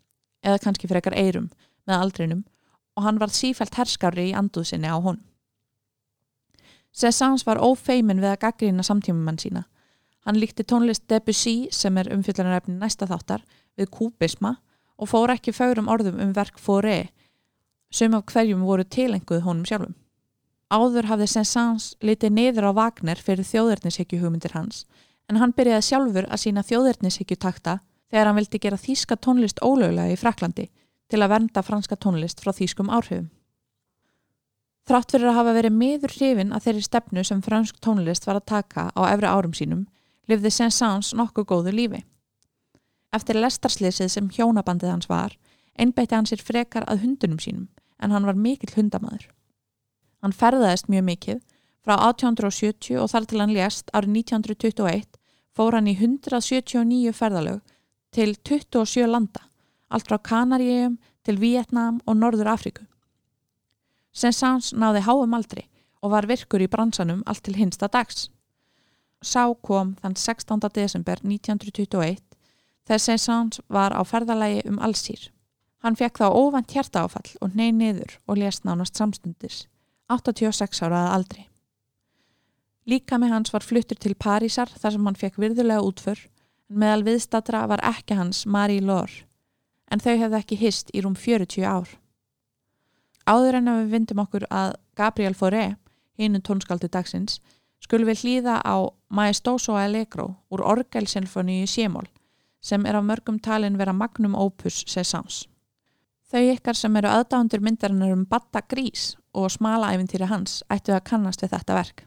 eða 0.46 0.62
kannski 0.62 0.90
frekar 0.90 1.18
eirum, 1.18 1.50
með 1.90 2.06
aldrinum 2.06 2.46
og 2.98 3.06
hann 3.06 3.20
varð 3.22 3.38
sífælt 3.38 3.78
herskári 3.80 4.30
í 4.30 4.38
anduðsinni 4.38 4.90
á 4.90 4.98
honum. 4.98 5.26
Saint-Saëns 6.94 7.46
var 7.48 7.62
ófeimin 7.62 8.22
við 8.22 8.34
að 8.34 8.42
gaggrýna 8.44 8.86
samtímumann 8.86 9.42
sína. 9.42 9.66
Hann 10.26 10.38
líkti 10.38 10.66
tónlist 10.68 11.08
Debussy 11.10 11.70
sem 11.72 11.98
er 11.98 12.10
umfylgjarnarefni 12.14 12.76
næsta 12.78 13.08
þáttar 13.10 13.46
við 13.78 13.90
kúbisma 13.94 14.58
og 15.00 15.10
fór 15.10 15.32
ekki 15.34 15.54
fárum 15.56 15.90
orðum 15.90 16.20
um 16.20 16.34
verk 16.36 16.60
Fauré 16.60 17.08
sem 17.92 18.14
af 18.14 18.26
hverjum 18.30 18.66
voru 18.66 18.84
tilenguð 18.86 19.44
honum 19.46 19.66
sjálfum. 19.66 19.96
Áður 20.70 21.10
hafði 21.10 21.28
Saint-Saëns 21.32 21.86
litið 22.06 22.36
niður 22.36 22.70
á 22.70 22.72
Wagner 22.78 23.18
fyrir 23.18 23.48
þjóðernishyggju 23.48 24.20
hugmyndir 24.22 24.54
hans 24.54 24.86
en 25.30 25.40
hann 25.42 25.54
byrjaði 25.58 25.88
sjálfur 25.88 26.28
að 26.30 26.44
sína 26.44 26.66
þjóðernishyggju 26.66 27.38
takta 27.42 27.80
þegar 28.10 28.30
hann 28.30 28.38
vildi 28.38 28.62
gera 28.62 28.78
þýska 28.78 29.18
tónlist 29.18 29.62
ólöglega 29.66 30.14
í 30.14 30.20
Fraklandi 30.20 30.70
til 31.10 31.22
að 31.24 31.34
vernda 31.34 31.64
franska 31.66 31.98
tónlist 31.98 32.42
frá 32.44 32.54
þýskum 32.54 32.90
áhrifum. 32.94 33.30
Þrátt 34.90 35.14
fyrir 35.14 35.30
að 35.30 35.38
hafa 35.38 35.54
verið 35.54 35.76
miður 35.78 36.14
hrifin 36.16 36.54
að 36.54 36.64
þeirri 36.66 36.86
stefnu 36.86 37.24
sem 37.26 37.42
fransk 37.46 37.78
tónlist 37.82 38.26
var 38.26 38.40
að 38.40 38.48
taka 38.54 38.88
á 38.94 39.02
efri 39.10 39.30
árum 39.30 39.54
sínum 39.54 39.84
lifði 40.30 40.54
Saint-Saëns 40.54 41.12
nokkuð 41.18 41.46
góðu 41.50 41.74
lífi. 41.74 42.00
Eftir 43.14 43.38
lestarslýsið 43.42 44.10
sem 44.14 44.30
hjónabandið 44.34 44.94
hans 44.94 45.10
var, 45.10 45.34
einbætti 45.80 46.16
hann 46.16 46.28
sér 46.30 46.44
frekar 46.44 46.86
að 46.88 47.06
hundunum 47.06 47.40
sínum 47.40 47.68
en 48.00 48.12
hann 48.12 48.28
var 48.28 48.38
mikill 48.40 48.76
hundamaður. 48.76 49.30
Hann 50.24 50.36
ferðaðist 50.36 50.90
mjög 50.92 51.06
mikið 51.08 51.40
frá 51.86 51.96
1870 52.10 53.00
og 53.00 53.10
þar 53.12 53.28
til 53.28 53.42
hann 53.42 53.56
lést 53.56 53.92
árið 53.96 54.22
1921 54.22 55.20
fór 55.56 55.76
hann 55.76 55.90
í 55.92 55.96
179 55.98 57.14
ferðalög 57.16 57.62
til 58.16 58.36
27 58.48 59.08
landa, 59.08 59.42
allt 59.90 60.08
frá 60.10 60.18
Kanaríum 60.18 60.98
til 61.26 61.40
Vietnam 61.42 62.00
og 62.06 62.18
Norður 62.18 62.52
Afriku. 62.54 62.86
Saint-Saëns 64.16 64.74
náði 64.74 65.04
háum 65.06 65.36
aldri 65.38 65.68
og 66.02 66.14
var 66.14 66.28
virkur 66.30 66.64
í 66.64 66.70
bransanum 66.72 67.22
allt 67.28 67.44
til 67.46 67.58
hinsta 67.60 67.90
dags. 67.92 68.30
Sá 69.22 69.52
kom 69.62 69.96
þann 70.02 70.16
16. 70.16 70.64
desember 70.74 71.20
1921 71.24 72.24
þegar 72.88 73.04
Saint-Saëns 73.06 73.62
var 73.68 73.94
á 73.94 74.02
ferðalagi 74.08 74.64
um 74.70 74.80
allsýr. 74.80 75.30
Hann 75.80 75.96
fekk 75.96 76.20
þá 76.20 76.28
óvænt 76.36 76.74
hjertaáfall 76.76 77.38
og 77.40 77.56
ney 77.56 77.72
niður 77.72 78.18
og 78.28 78.42
lést 78.42 78.66
nánast 78.68 79.00
samstundis, 79.00 79.62
86 80.12 80.82
ára 80.84 81.06
að 81.06 81.14
aldri. 81.20 81.46
Líka 82.90 83.20
með 83.22 83.34
hans 83.36 83.54
var 83.54 83.64
fluttur 83.64 84.00
til 84.02 84.16
Parísar 84.16 84.72
þar 84.76 84.96
sem 84.96 85.08
hann 85.08 85.20
fekk 85.20 85.38
virðulega 85.40 85.86
útför, 85.86 86.20
en 86.70 86.82
meðal 86.84 87.06
viðstatra 87.08 87.62
var 87.70 87.84
ekki 87.86 88.18
hans 88.20 88.46
Marie 88.46 88.84
Laure, 88.84 89.24
en 89.92 90.04
þau 90.04 90.16
hefði 90.18 90.40
ekki 90.40 90.58
hist 90.60 90.92
í 90.92 91.04
rúm 91.06 91.16
40 91.16 91.64
ár. 91.64 91.94
Áður 93.30 93.60
en 93.60 93.70
að 93.70 93.84
við 93.84 93.94
vindum 93.94 94.24
okkur 94.26 94.48
að 94.50 94.74
Gabriel 94.98 95.38
Fauré, 95.38 95.78
hinu 96.20 96.42
tónskaldi 96.44 96.90
dagsins, 96.92 97.38
skulum 97.80 98.10
við 98.10 98.26
hlýða 98.26 98.58
á 98.66 98.90
Maestoso 99.08 99.78
Allegro 99.80 100.34
úr 100.52 100.66
Orgelsinfoni 100.66 101.62
í 101.64 101.70
Sémól, 101.70 102.10
sem 102.60 102.84
er 102.90 102.98
á 102.98 103.02
mörgum 103.06 103.40
talin 103.40 103.78
vera 103.80 103.94
magnum 103.94 104.36
opus 104.36 104.82
Cézannes. 104.90 105.46
Þau 106.30 106.44
ykkar 106.46 106.78
sem 106.78 106.98
eru 107.00 107.10
aðdándur 107.10 107.64
myndarinnar 107.66 108.14
um 108.14 108.28
Batta 108.30 108.62
Grís 108.62 109.16
og 109.34 109.50
smala 109.50 109.90
æfintýri 109.96 110.30
hans 110.30 110.60
ættu 110.70 110.94
að 110.94 111.08
kannast 111.10 111.42
við 111.42 111.56
þetta 111.56 111.80
verk. 111.80 112.06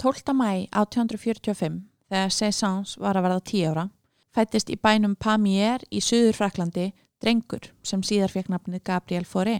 12. 0.00 0.32
mæ 0.32 0.66
1845, 0.72 1.82
þegar 2.08 2.30
Cézanne 2.32 3.00
var 3.02 3.18
að 3.18 3.24
verða 3.26 3.40
10 3.50 3.64
ára, 3.68 3.82
fættist 4.32 4.70
í 4.72 4.76
bænum 4.80 5.12
Pamiers 5.20 5.84
í 5.92 6.00
Suður 6.00 6.38
Fraklandi 6.38 6.86
drengur 7.20 7.66
sem 7.84 8.00
síðar 8.00 8.32
fekk 8.32 8.48
nafnið 8.48 8.80
Gabriel 8.88 9.26
Fauré. 9.28 9.58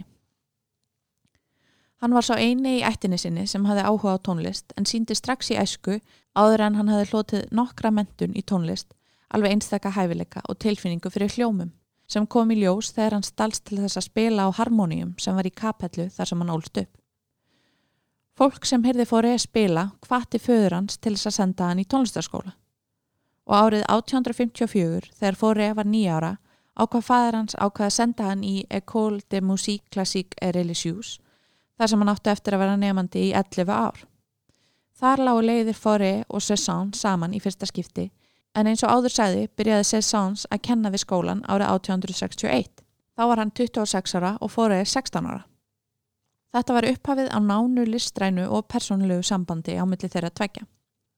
Hann 2.01 2.15
var 2.17 2.25
sá 2.25 2.33
eini 2.41 2.79
í 2.79 2.81
ættinni 2.81 3.19
sinni 3.21 3.45
sem 3.45 3.67
hafði 3.69 3.83
áhuga 3.85 4.15
á 4.17 4.23
tónlist 4.25 4.73
en 4.73 4.89
síndi 4.89 5.13
strax 5.13 5.51
í 5.53 5.59
æsku 5.61 5.99
áður 6.33 6.63
en 6.65 6.79
hann 6.79 6.89
hafði 6.89 7.11
hlotið 7.11 7.53
nokkra 7.53 7.91
mentun 7.93 8.33
í 8.33 8.41
tónlist, 8.41 8.95
alveg 9.29 9.53
einstakka 9.53 9.93
hæfileika 9.93 10.41
og 10.49 10.57
tilfinningu 10.57 11.13
fyrir 11.13 11.29
hljómum 11.35 11.69
sem 12.09 12.25
kom 12.25 12.49
í 12.49 12.57
ljós 12.63 12.89
þegar 12.95 13.19
hann 13.19 13.29
stalst 13.29 13.67
til 13.69 13.77
þess 13.83 14.01
að 14.01 14.09
spila 14.09 14.49
á 14.49 14.57
harmoníum 14.57 15.13
sem 15.21 15.37
var 15.37 15.45
í 15.45 15.53
kapellu 15.53 16.09
þar 16.09 16.31
sem 16.31 16.41
hann 16.41 16.55
ólst 16.57 16.81
upp. 16.81 16.97
Fólk 18.41 18.63
sem 18.65 18.81
heyrði 18.81 19.03
fórið 19.05 19.35
að 19.35 19.43
spila 19.43 19.81
hvati 20.01 20.39
föður 20.41 20.73
hans 20.73 20.95
til 20.97 21.11
þess 21.13 21.27
að 21.29 21.33
senda 21.35 21.65
hann 21.69 21.81
í 21.83 21.83
tónlistarskóla. 21.85 22.55
Og 23.45 23.53
árið 23.53 23.83
1854, 23.85 25.11
þegar 25.19 25.37
fórið 25.37 25.75
var 25.77 25.89
nýjára, 25.91 26.31
ákvað 26.73 27.05
fæður 27.05 27.37
hans 27.37 27.53
ákvað 27.61 27.85
að 27.85 27.93
senda 27.99 28.29
hann 28.31 28.41
í 28.41 28.53
École 28.73 29.21
de 29.29 29.43
Musique 29.45 29.93
Classique 29.93 30.41
et 30.41 30.55
Religieuse, 30.57 31.19
þar 31.77 31.91
sem 31.91 32.01
hann 32.01 32.13
átti 32.15 32.33
eftir 32.33 32.57
að 32.57 32.63
vera 32.63 32.79
nefandi 32.81 33.27
í 33.27 33.29
11 33.43 33.75
ár. 33.75 34.01
Þar 34.97 35.23
lágu 35.27 35.45
leiðir 35.45 35.77
fórið 35.77 36.25
og 36.25 36.41
Cézanne 36.41 36.97
saman 36.97 37.37
í 37.37 37.43
fyrsta 37.45 37.69
skipti, 37.69 38.07
en 38.57 38.71
eins 38.73 38.81
og 38.81 38.89
áður 38.89 39.17
sæði 39.19 39.45
byrjaði 39.53 39.89
Cézanne 39.91 40.49
að 40.49 40.65
kenna 40.65 40.89
við 40.89 41.05
skólan 41.05 41.45
árið 41.45 41.75
1861. 41.77 42.73
Þá 43.13 43.23
var 43.35 43.45
hann 43.45 43.53
26 43.53 44.17
ára 44.17 44.35
og 44.41 44.55
fórið 44.57 44.87
16 44.87 45.29
ára. 45.29 45.43
Þetta 46.51 46.75
var 46.75 46.87
upphafið 46.89 47.29
á 47.31 47.39
nánu 47.39 47.85
listrænu 47.87 48.49
og 48.51 48.67
persónulegu 48.67 49.23
sambandi 49.23 49.77
á 49.79 49.87
milli 49.87 50.09
þeirra 50.11 50.33
tveggja. 50.35 50.65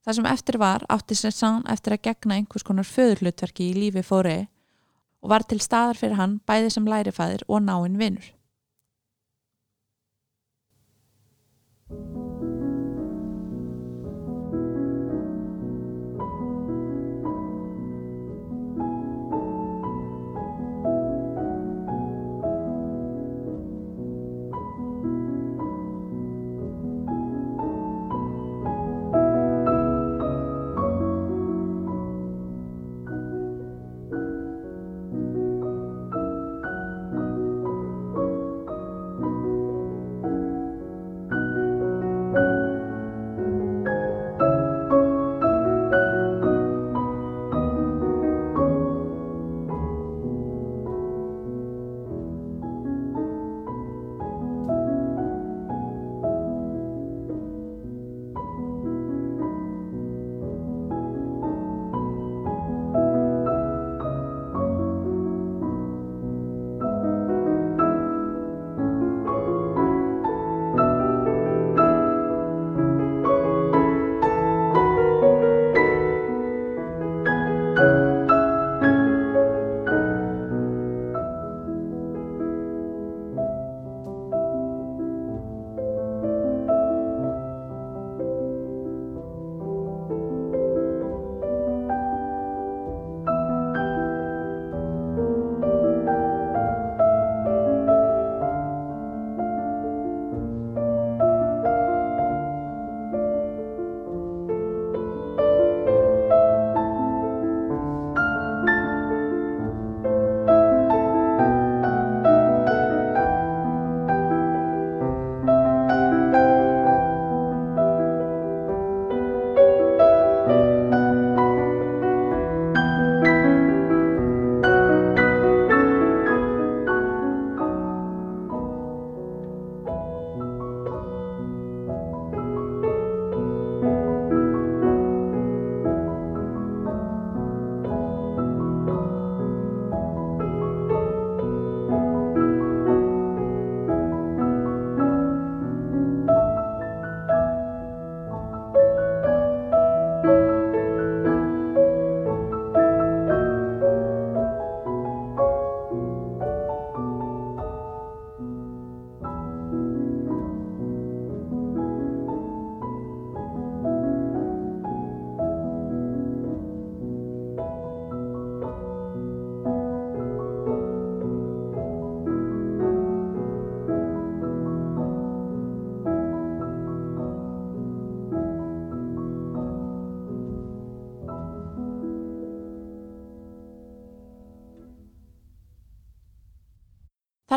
Það 0.05 0.17
sem 0.17 0.29
eftir 0.29 0.59
var 0.61 0.86
átti 0.93 1.17
Cézanne 1.17 1.73
eftir 1.73 1.95
að 1.95 2.03
gegna 2.09 2.38
einhvers 2.38 2.65
konar 2.67 2.86
föðurlutverki 2.86 3.71
í 3.71 3.77
lífi 3.77 4.03
fóri 4.05 4.38
og 5.23 5.31
var 5.31 5.47
til 5.47 5.61
staðar 5.63 5.97
fyrir 5.97 6.19
hann 6.19 6.39
bæði 6.45 6.73
sem 6.75 6.89
lærifæðir 6.91 7.47
og 7.47 7.63
náinn 7.63 7.97
vinnur. 7.97 8.34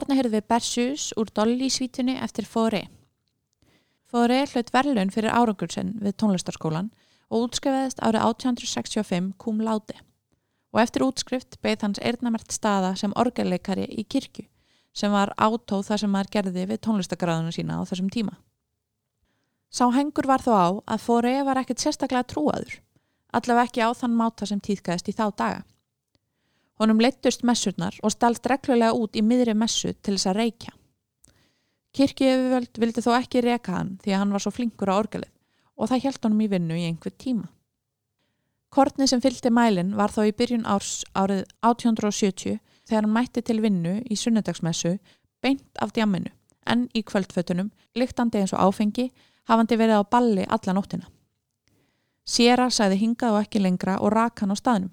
Þarna 0.07 0.21
heyrðum 0.21 0.35
við 0.37 0.45
Bersus 0.47 1.05
úr 1.19 1.31
Dolly 1.35 1.67
svítunni 1.67 2.13
eftir 2.23 2.47
Fóri. 2.47 2.85
Fóri 4.07 4.37
hlaut 4.47 4.69
verðlun 4.71 5.11
fyrir 5.11 5.35
árangursen 5.35 5.89
við 5.99 6.15
tónlistarskólan 6.23 6.93
og 7.27 7.49
útskrifaðist 7.49 7.99
árið 8.07 8.23
1865 8.29 9.33
kum 9.43 9.59
láti. 9.67 9.99
Og 10.71 10.79
eftir 10.85 11.03
útskrift 11.09 11.59
beigð 11.59 11.83
hans 11.89 11.99
eirnamert 11.99 12.55
staða 12.55 12.93
sem 12.95 13.17
orgelleikari 13.19 13.89
í 13.99 14.07
kirkju 14.07 14.47
sem 14.95 15.11
var 15.11 15.35
átóð 15.35 15.83
það 15.91 16.03
sem 16.05 16.15
maður 16.15 16.33
gerði 16.39 16.71
við 16.71 16.83
tónlistagráðunum 16.87 17.59
sína 17.59 17.83
á 17.83 17.89
þessum 17.91 18.15
tíma. 18.15 18.39
Sá 19.75 19.91
hengur 19.91 20.31
var 20.31 20.47
þó 20.47 20.53
á 20.55 20.69
að 20.87 21.03
Fóri 21.03 21.35
var 21.43 21.59
ekkert 21.65 21.83
sérstaklega 21.83 22.31
trúaður, 22.31 22.79
allaveg 23.35 23.73
ekki 23.73 23.83
á 23.83 23.91
þann 23.91 24.15
máta 24.15 24.47
sem 24.47 24.63
týðkaðist 24.63 25.11
í 25.11 25.19
þá 25.19 25.27
daga. 25.35 25.67
Honum 26.81 27.01
leittust 27.01 27.45
messurnar 27.47 27.97
og 28.05 28.12
stalst 28.12 28.47
reglulega 28.51 28.93
út 28.93 29.16
í 29.16 29.22
miðri 29.24 29.55
messu 29.57 29.95
til 29.95 30.16
þess 30.16 30.31
að 30.33 30.39
reykja. 30.43 30.74
Kirkjöfjöld 31.97 32.81
vildi 32.83 33.05
þó 33.05 33.12
ekki 33.16 33.41
reyka 33.41 33.79
hann 33.79 33.95
því 34.03 34.12
að 34.12 34.20
hann 34.20 34.35
var 34.37 34.45
svo 34.45 34.53
flinkur 34.53 34.93
á 34.93 35.01
orgelið 35.01 35.33
og 35.77 35.91
það 35.91 36.03
held 36.05 36.24
honum 36.27 36.43
í 36.45 36.51
vinnu 36.53 36.77
í 36.77 36.87
einhver 36.89 37.14
tíma. 37.16 37.49
Kortni 38.68 39.07
sem 39.09 39.22
fylgdi 39.24 39.49
mælinn 39.53 39.95
var 39.97 40.12
þá 40.12 40.27
í 40.29 40.35
byrjun 40.37 40.66
árs 40.68 41.05
árið 41.16 41.47
1870 41.64 42.59
þegar 42.89 43.07
hann 43.07 43.14
mætti 43.14 43.43
til 43.43 43.62
vinnu 43.64 44.01
í 44.05 44.18
sunnudagsmessu 44.20 44.99
beint 45.41 45.81
af 45.81 45.95
djamminu 45.97 46.33
en 46.66 46.89
í 46.93 47.03
kvöldfötunum, 47.07 47.70
lyktandi 47.95 48.41
eins 48.43 48.53
og 48.53 48.62
áfengi, 48.66 49.12
hafandi 49.47 49.79
verið 49.79 50.03
á 50.03 50.11
balli 50.11 50.45
alla 50.45 50.74
nóttina. 50.74 51.07
Sera 52.27 52.66
sæði 52.74 52.99
hingað 53.05 53.37
og 53.37 53.45
ekki 53.45 53.62
lengra 53.62 54.01
og 54.03 54.11
rak 54.12 54.43
hann 54.43 54.51
á 54.51 54.57
staðnum. 54.59 54.91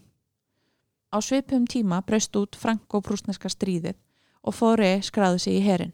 Á 1.14 1.22
sveipum 1.22 1.68
tíma 1.70 2.02
breyst 2.02 2.34
út 2.34 2.56
frank 2.58 2.90
og 2.98 3.04
brúsneska 3.06 3.46
stríðið 3.46 4.00
og 4.42 4.56
Fóri 4.58 4.96
skráði 5.06 5.44
sig 5.44 5.60
í 5.60 5.62
herin. 5.62 5.92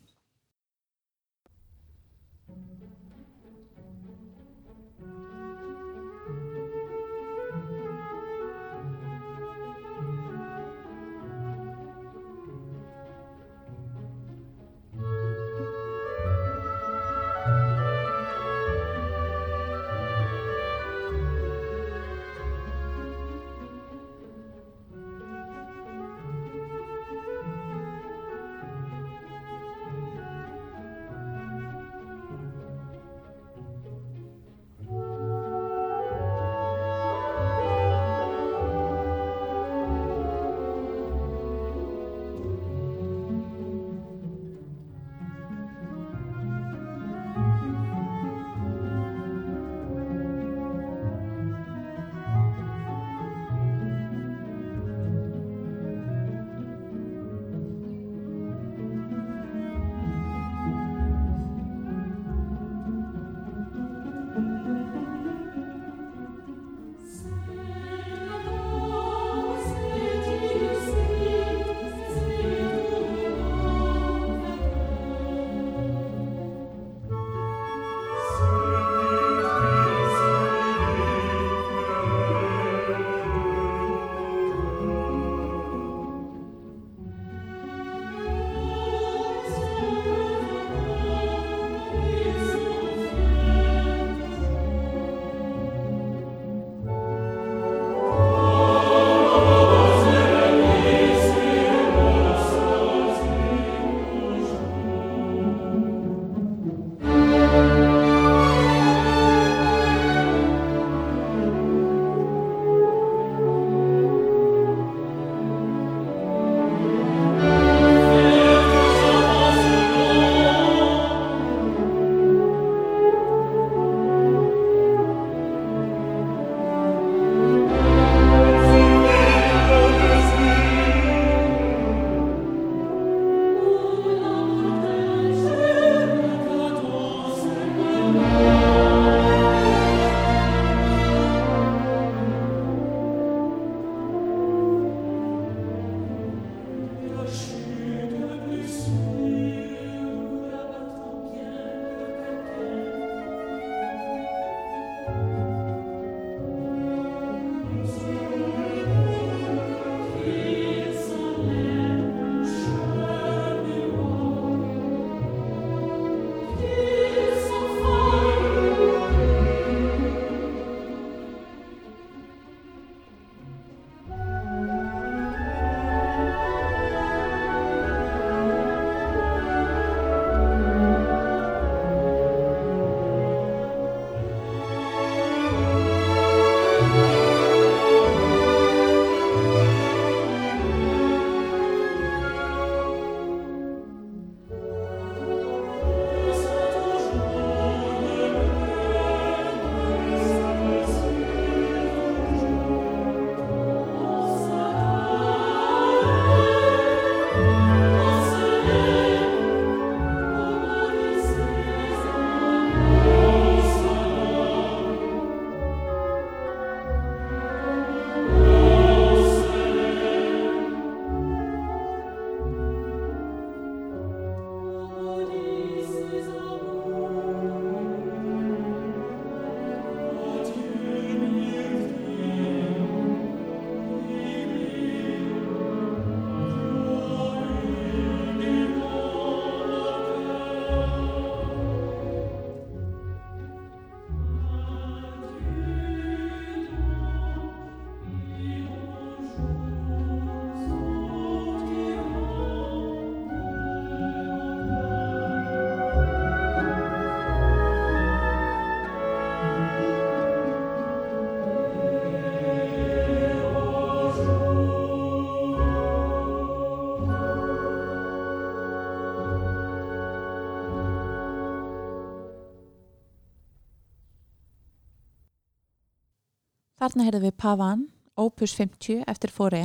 Þarna 276.90 277.06
heyrðum 277.06 277.22
við 277.28 277.34
Pavan, 277.38 277.82
Opus 278.18 278.56
50 278.58 279.04
eftir 279.12 279.30
fóri, 279.30 279.60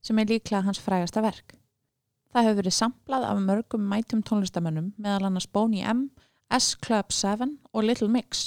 sem 0.00 0.16
er 0.22 0.30
líklega 0.30 0.64
hans 0.64 0.78
frægasta 0.80 1.20
verk. 1.20 1.52
Það 2.32 2.46
hefur 2.46 2.56
verið 2.62 2.74
samplað 2.78 3.26
af 3.28 3.42
mörgum 3.44 3.84
mætum 3.90 4.22
tónlistamönnum 4.24 4.86
meðal 4.96 5.26
annars 5.28 5.44
Boney 5.52 5.84
M, 5.84 6.06
S 6.48 6.70
Club 6.80 7.12
7 7.12 7.50
og 7.76 7.84
Little 7.84 8.08
Mix. 8.08 8.46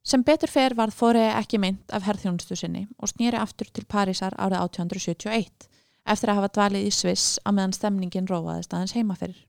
Sem 0.00 0.24
betur 0.24 0.48
fer 0.48 0.72
var 0.80 0.96
Fóri 0.96 1.26
ekki 1.26 1.60
mynd 1.60 1.92
af 1.92 2.08
herðjónustu 2.08 2.56
sinni 2.56 2.86
og 2.96 3.12
snýri 3.12 3.36
aftur 3.36 3.68
til 3.68 3.84
Parísar 3.84 4.32
árið 4.40 4.62
1871 4.64 5.68
eftir 6.08 6.32
að 6.32 6.40
hafa 6.40 6.52
dvalið 6.56 6.88
í 6.88 6.96
Sviss 7.02 7.36
að 7.44 7.58
meðan 7.60 7.76
stemningin 7.76 8.32
róaðist 8.32 8.72
aðeins 8.72 8.96
heimaferir. 8.96 9.44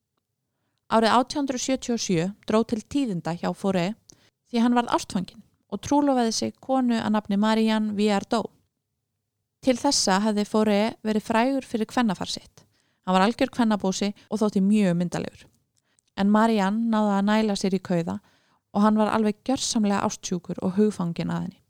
Árið 0.92 1.16
1877 1.24 2.32
dró 2.44 2.66
til 2.68 2.84
tíðinda 2.84 3.40
hjá 3.40 3.54
Fóri 3.56 3.94
því 4.52 4.66
hann 4.68 4.76
varð 4.76 4.98
ástfangin 5.00 5.47
og 5.72 5.82
trúlofaði 5.84 6.34
sig 6.36 6.54
konu 6.64 6.98
að 7.00 7.14
nafni 7.16 7.38
Marianne 7.40 7.96
Viardot. 7.98 8.52
Til 9.64 9.76
þessa 9.76 10.22
hefði 10.24 10.46
Fóri 10.48 10.80
verið 11.04 11.26
frægur 11.28 11.66
fyrir 11.66 11.90
kvennafarsitt. 11.90 12.64
Hann 13.04 13.16
var 13.16 13.26
algjör 13.26 13.52
kvennabósi 13.52 14.12
og 14.30 14.40
þótti 14.42 14.62
mjög 14.64 14.98
myndalegur. 15.00 15.46
En 16.18 16.32
Marianne 16.32 16.92
náði 16.92 17.14
að 17.18 17.28
næla 17.30 17.56
sér 17.58 17.78
í 17.78 17.84
kauða 17.84 18.20
og 18.76 18.84
hann 18.84 19.00
var 19.00 19.12
alveg 19.16 19.40
gjörsamlega 19.48 20.04
ástjúkur 20.06 20.60
og 20.62 20.76
hugfangin 20.78 21.32
að 21.34 21.48
henni. 21.48 21.62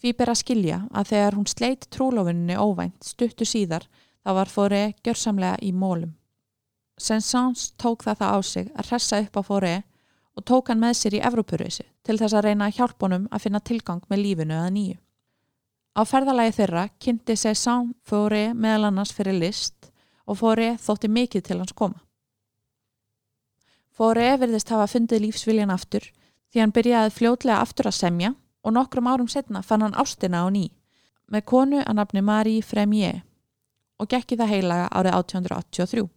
Því 0.00 0.12
ber 0.18 0.30
að 0.32 0.40
skilja 0.42 0.78
að 0.92 1.10
þegar 1.14 1.36
hún 1.38 1.48
sleit 1.48 1.86
trúlofinni 1.94 2.58
óvænt 2.60 3.06
stuttu 3.08 3.46
síðar 3.48 3.86
þá 4.24 4.30
var 4.38 4.52
Fóri 4.52 4.82
gjörsamlega 5.06 5.56
í 5.64 5.72
mólum. 5.72 6.12
Sensans 7.00 7.72
tók 7.80 8.04
það 8.04 8.20
það 8.20 8.34
á 8.36 8.38
sig 8.44 8.70
að 8.74 8.90
hressa 8.90 9.20
upp 9.24 9.38
á 9.40 9.42
Fóri 9.42 9.74
og 10.34 10.44
tók 10.44 10.70
hann 10.70 10.82
með 10.82 10.96
sér 10.98 11.18
í 11.18 11.24
Evrópurreysi 11.24 11.86
til 12.06 12.18
þess 12.18 12.34
að 12.34 12.48
reyna 12.48 12.68
að 12.68 12.78
hjálpa 12.78 13.06
honum 13.06 13.26
að 13.30 13.46
finna 13.46 13.60
tilgang 13.60 14.02
með 14.10 14.22
lífinu 14.24 14.56
eða 14.56 14.70
nýju. 14.74 14.96
Á 15.94 16.02
ferðalagi 16.10 16.56
þeirra 16.58 16.88
kynnti 16.98 17.36
Sensans 17.38 17.94
Fóri 18.02 18.48
meðal 18.54 18.90
annars 18.90 19.14
fyrir 19.14 19.38
list 19.38 19.92
og 20.26 20.40
Fóri 20.40 20.72
þótti 20.80 21.08
mikið 21.08 21.46
til 21.46 21.58
hans 21.60 21.76
koma. 21.76 22.00
Fóri 23.94 24.26
verðist 24.40 24.72
hafa 24.74 24.88
fundið 24.90 25.28
lífsviljan 25.28 25.70
aftur 25.70 26.08
því 26.50 26.64
hann 26.64 26.74
byrjaði 26.74 27.14
fljótlega 27.14 27.60
aftur 27.62 27.90
að 27.90 28.00
semja 28.00 28.34
og 28.64 28.74
nokkrum 28.74 29.06
árum 29.06 29.30
setna 29.30 29.62
fann 29.62 29.86
hann 29.86 29.94
ástina 29.94 30.42
á 30.42 30.50
ný 30.50 30.66
með 31.30 31.46
konu 31.50 31.84
að 31.84 31.96
nafni 32.00 32.26
Marie 32.26 32.62
Fremier 32.62 33.22
og 34.02 34.10
gekki 34.10 34.38
það 34.40 34.52
heilaga 34.56 34.90
árið 34.90 35.18
1883. 35.22 36.10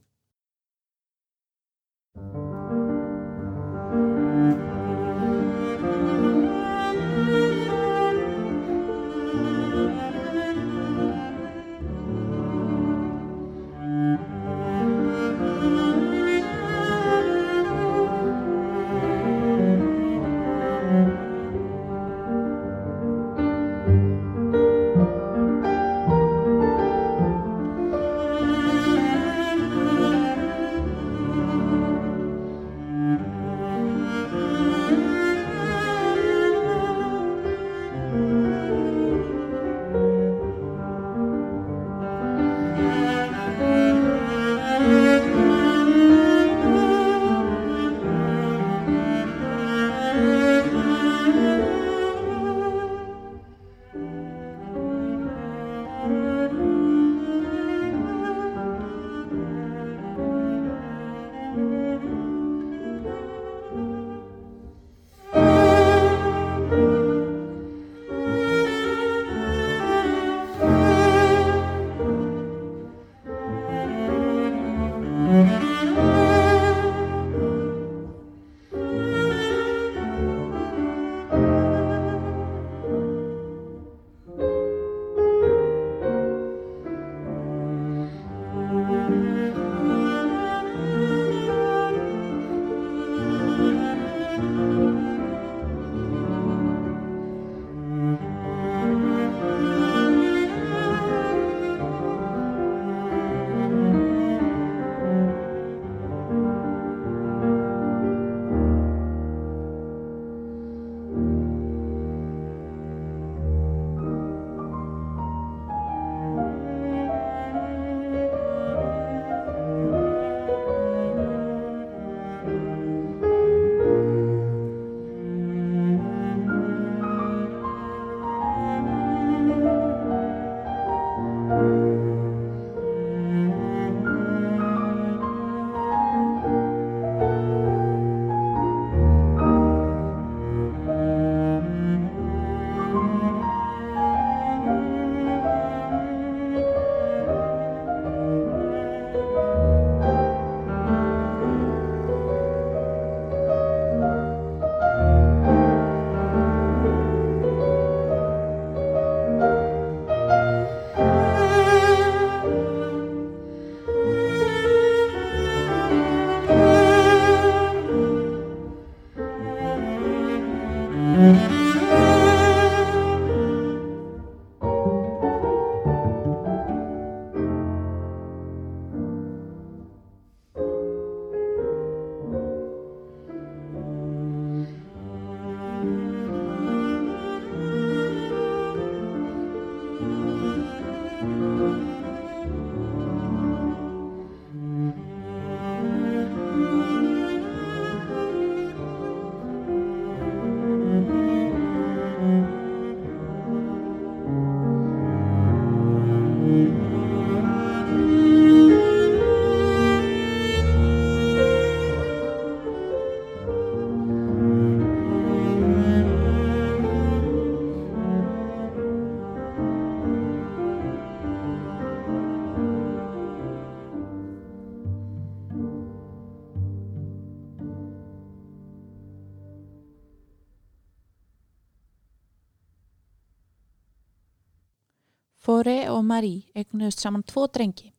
Marie 236.07 236.47
eignuðust 236.55 237.03
saman 237.03 237.25
tvo 237.27 237.47
drengi 237.51 237.91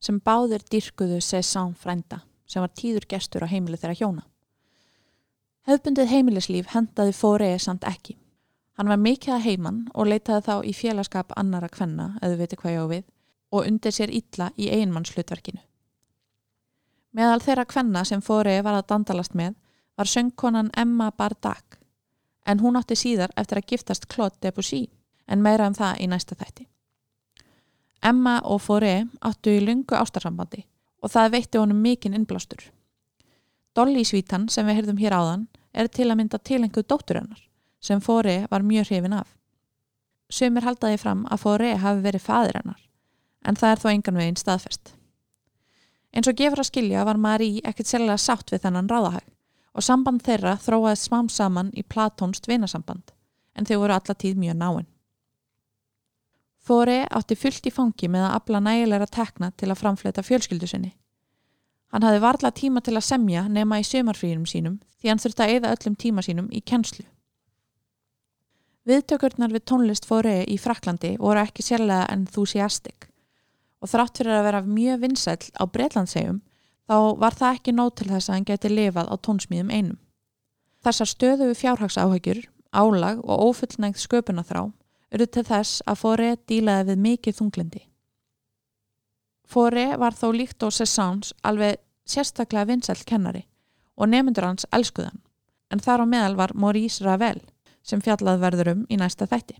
sem 0.00 0.20
báðir 0.24 0.64
dyrkuðu 0.72 1.20
Cézanne 1.20 1.76
frænda 1.76 2.22
sem 2.50 2.64
var 2.64 2.72
tíður 2.74 3.06
gestur 3.08 3.44
á 3.46 3.52
heimili 3.52 3.78
þeirra 3.78 3.98
hjóna. 4.00 4.24
Hefbundið 5.68 6.10
heimilislíf 6.10 6.72
hendaði 6.74 7.12
Fóri 7.14 7.50
samt 7.62 7.84
ekki. 7.86 8.16
Hann 8.80 8.88
var 8.88 8.98
mikið 8.98 9.34
að 9.34 9.44
heiman 9.44 9.80
og 9.94 10.08
leitaði 10.08 10.46
þá 10.46 10.54
í 10.66 10.72
félagskap 10.74 11.34
annara 11.36 11.68
kvenna, 11.68 12.14
eða 12.24 12.38
viti 12.40 12.56
hvað 12.56 12.72
ég 12.72 12.80
á 12.80 12.86
við, 12.94 13.04
og 13.52 13.66
undir 13.68 13.92
sér 13.92 14.10
illa 14.10 14.48
í 14.56 14.70
einmannslutverkinu. 14.72 15.60
Meðal 17.12 17.42
þeirra 17.44 17.66
kvenna 17.68 18.04
sem 18.08 18.22
Fóri 18.24 18.56
var 18.64 18.78
að 18.78 18.88
dandalast 18.94 19.36
með 19.36 19.54
var 19.98 20.08
söngkonan 20.08 20.72
Emma 20.78 21.10
Bardak, 21.12 21.76
en 22.46 22.64
hún 22.64 22.78
átti 22.80 22.96
síðar 22.96 23.34
eftir 23.36 23.60
að 23.60 23.68
giftast 23.74 24.08
Claude 24.08 24.40
Debussy, 24.40 24.86
en 25.28 25.42
meira 25.44 25.68
um 25.68 25.76
það 25.76 26.00
í 26.00 26.08
næsta 26.08 26.38
þætti. 26.40 26.70
Emma 28.02 28.38
og 28.44 28.62
Fóri 28.64 28.94
áttu 29.20 29.52
í 29.52 29.60
lungu 29.64 29.96
ástarsambandi 29.96 30.62
og 31.04 31.12
það 31.12 31.32
veitti 31.34 31.60
honum 31.60 31.80
mikinn 31.84 32.16
innblástur. 32.16 32.62
Dolly 33.76 34.04
svítan 34.04 34.48
sem 34.48 34.66
við 34.66 34.80
heyrðum 34.80 35.00
hér 35.00 35.16
áðan 35.16 35.48
er 35.72 35.88
til 35.92 36.08
að 36.08 36.16
mynda 36.20 36.40
tilenguð 36.40 36.88
dóttur 36.88 37.20
hennar 37.20 37.42
sem 37.80 38.00
Fóri 38.00 38.46
var 38.50 38.64
mjög 38.64 38.88
hrifin 38.88 39.16
af. 39.16 39.28
Sumir 40.30 40.64
haldaði 40.64 41.00
fram 41.02 41.26
að 41.28 41.42
Fóri 41.44 41.74
hafi 41.76 42.04
verið 42.04 42.24
fadir 42.24 42.60
hennar 42.60 42.80
en 43.44 43.56
það 43.56 43.74
er 43.74 43.82
þó 43.82 43.88
engan 43.92 44.20
veginn 44.20 44.40
staðfest. 44.40 44.94
Eins 46.10 46.28
og 46.28 46.36
gefur 46.36 46.60
að 46.60 46.70
skilja 46.70 47.04
var 47.06 47.20
Marí 47.20 47.60
ekkert 47.64 47.88
sérlega 47.88 48.18
sátt 48.18 48.50
við 48.52 48.64
þennan 48.64 48.88
ráðahæg 48.90 49.28
og 49.76 49.86
samband 49.86 50.24
þeirra 50.26 50.56
þróaði 50.58 50.98
smám 50.98 51.28
saman 51.30 51.70
í 51.76 51.84
platónst 51.86 52.48
vinasamband 52.50 53.12
en 53.54 53.68
þau 53.68 53.76
voru 53.82 53.94
alla 53.94 54.16
tíð 54.16 54.40
mjög 54.40 54.56
náinn. 54.58 54.88
Fóri 56.70 57.00
átti 57.10 57.34
fullt 57.34 57.64
í 57.66 57.70
fangi 57.74 58.06
með 58.06 58.28
að 58.28 58.34
afla 58.36 58.58
nægilega 58.62 59.06
tekna 59.10 59.48
til 59.58 59.72
að 59.72 59.80
framfleta 59.80 60.22
fjölskyldu 60.22 60.68
sinni. 60.70 60.92
Hann 61.90 62.04
hafði 62.06 62.20
varla 62.22 62.52
tíma 62.54 62.78
til 62.86 62.94
að 62.94 63.08
semja 63.08 63.48
nema 63.50 63.80
í 63.80 63.86
sömarfrýjum 63.88 64.44
sínum 64.46 64.76
því 65.00 65.10
hann 65.10 65.22
þurfti 65.24 65.42
að 65.42 65.54
eða 65.56 65.72
öllum 65.74 65.96
tíma 65.98 66.22
sínum 66.22 66.46
í 66.54 66.62
kennslu. 66.62 67.02
Viðtökurnar 68.86 69.50
við 69.50 69.66
tónlist 69.66 70.06
Fóri 70.06 70.44
í 70.46 70.60
Fraklandi 70.62 71.16
voru 71.18 71.42
ekki 71.42 71.66
sérlega 71.66 72.06
enthúsiastik 72.14 73.10
og 73.82 73.90
þrátt 73.90 74.22
fyrir 74.22 74.38
að 74.38 74.46
vera 74.52 74.62
mjög 74.62 75.02
vinsæl 75.08 75.42
á 75.58 75.66
Breitlandsegjum 75.66 76.38
þá 76.86 76.96
var 77.18 77.34
það 77.34 77.58
ekki 77.58 77.74
nót 77.74 77.98
til 77.98 78.12
þess 78.14 78.30
að 78.30 78.36
hann 78.36 78.52
geti 78.52 78.70
lifað 78.70 79.10
á 79.10 79.14
tónsmíðum 79.18 79.74
einum. 79.74 79.98
Þessar 80.86 81.16
stöðu 81.18 81.50
fjárhagsáhægjur, 81.50 82.44
álag 82.70 83.24
og 83.26 83.48
ofullnægð 83.50 84.06
sköpunaþrá 84.06 84.70
eru 85.10 85.26
til 85.26 85.44
þess 85.46 85.82
að 85.86 86.00
Fóri 86.02 86.32
dílaði 86.48 86.90
við 86.90 87.02
mikið 87.06 87.38
þunglindi. 87.40 87.82
Fóri 89.50 89.86
var 89.98 90.14
þó 90.14 90.28
líkt 90.34 90.62
og 90.62 90.74
Cézannes 90.74 91.32
alveg 91.42 91.80
sérstaklega 92.06 92.68
vinsælt 92.70 93.06
kennari 93.06 93.46
og 93.96 94.10
nemyndur 94.10 94.46
hans 94.46 94.66
elskuðan, 94.72 95.18
en 95.70 95.82
þar 95.82 96.06
á 96.06 96.10
meðal 96.12 96.36
var 96.38 96.54
Maurice 96.54 97.04
Ravel 97.04 97.40
sem 97.82 98.00
fjallað 98.00 98.40
verður 98.44 98.72
um 98.74 98.86
í 98.88 98.98
næsta 99.00 99.26
þætti. 99.26 99.58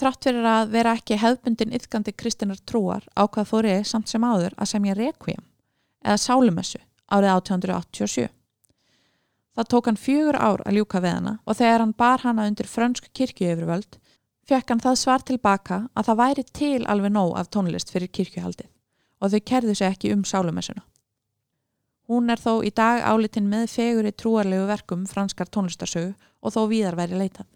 Þrátt 0.00 0.24
fyrir 0.24 0.46
að 0.48 0.70
vera 0.72 0.96
ekki 0.96 1.18
hefbundin 1.20 1.74
yfgandi 1.76 2.14
kristinar 2.16 2.60
trúar 2.64 3.04
ákvað 3.12 3.50
Fóri 3.50 3.74
samt 3.84 4.08
sem 4.08 4.24
áður 4.24 4.56
að 4.56 4.70
semja 4.72 4.96
Requiem 4.96 5.44
eða 6.00 6.22
Sálumessu 6.22 6.80
árið 7.12 7.34
1887. 7.34 8.30
Það 9.56 9.68
tók 9.72 9.88
hann 9.90 9.98
fjögur 9.98 10.38
ár 10.38 10.62
að 10.66 10.76
ljúka 10.78 11.00
við 11.02 11.16
hana 11.16 11.34
og 11.44 11.58
þegar 11.58 11.84
hann 11.84 11.96
bar 11.98 12.22
hana 12.22 12.46
undir 12.50 12.68
frönsk 12.70 13.10
kirkjuöfurvöld 13.16 13.98
fekk 14.46 14.72
hann 14.72 14.82
það 14.82 15.00
svar 15.00 15.24
tilbaka 15.26 15.80
að 15.94 16.10
það 16.10 16.20
væri 16.22 16.44
til 16.60 16.86
alveg 16.86 17.14
nóg 17.14 17.34
af 17.38 17.50
tónlist 17.54 17.90
fyrir 17.92 18.12
kirkjuhaldið 18.14 18.70
og 19.20 19.32
þau 19.34 19.40
kerðu 19.52 19.74
sig 19.76 19.92
ekki 19.92 20.12
um 20.14 20.24
sálumessuna. 20.24 20.82
Hún 22.10 22.30
er 22.32 22.40
þó 22.42 22.64
í 22.66 22.72
dag 22.74 23.04
álitin 23.06 23.50
með 23.50 23.68
fegur 23.70 24.08
í 24.08 24.14
trúarlegu 24.16 24.66
verkum 24.66 25.04
franskar 25.06 25.50
tónlistarsögu 25.50 26.14
og 26.42 26.54
þó 26.54 26.62
víðar 26.70 26.96
væri 26.98 27.18
leitað. 27.20 27.46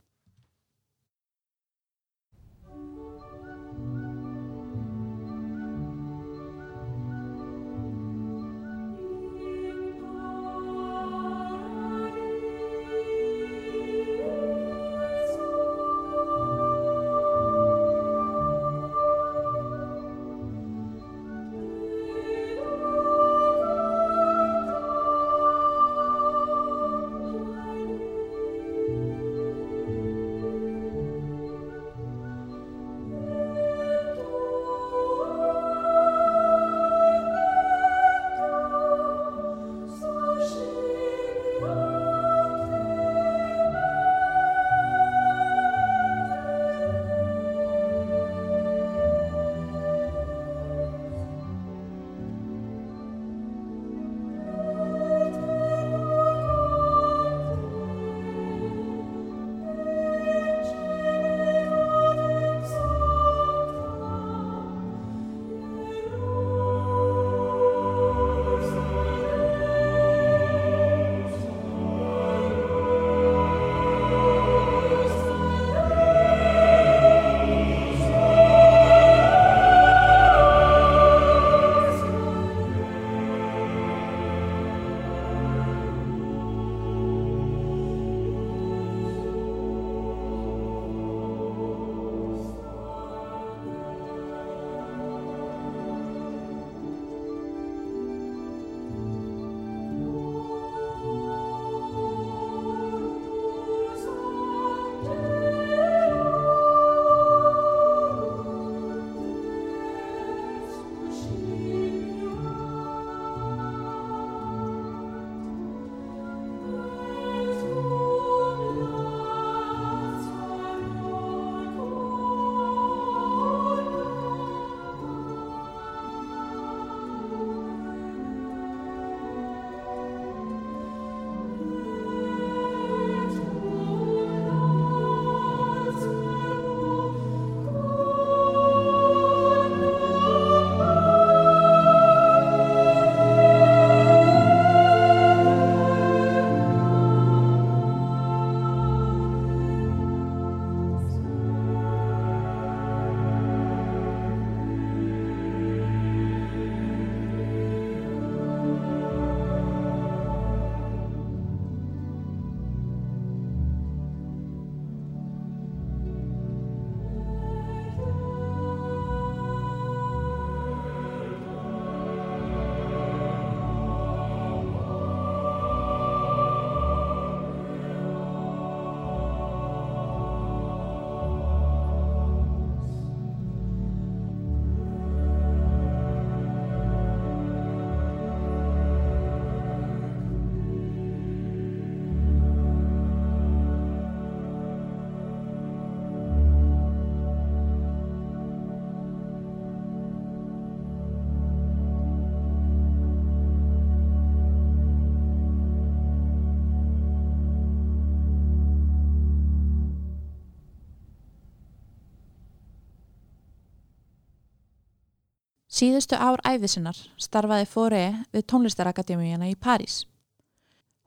Síðustu 215.74 216.14
ár 216.14 216.38
æfisinnar 216.46 216.94
starfaði 217.18 217.64
Fóri 217.66 218.02
við 218.30 218.44
tónlistarakademíuna 218.52 219.48
í 219.50 219.56
París. 219.58 220.04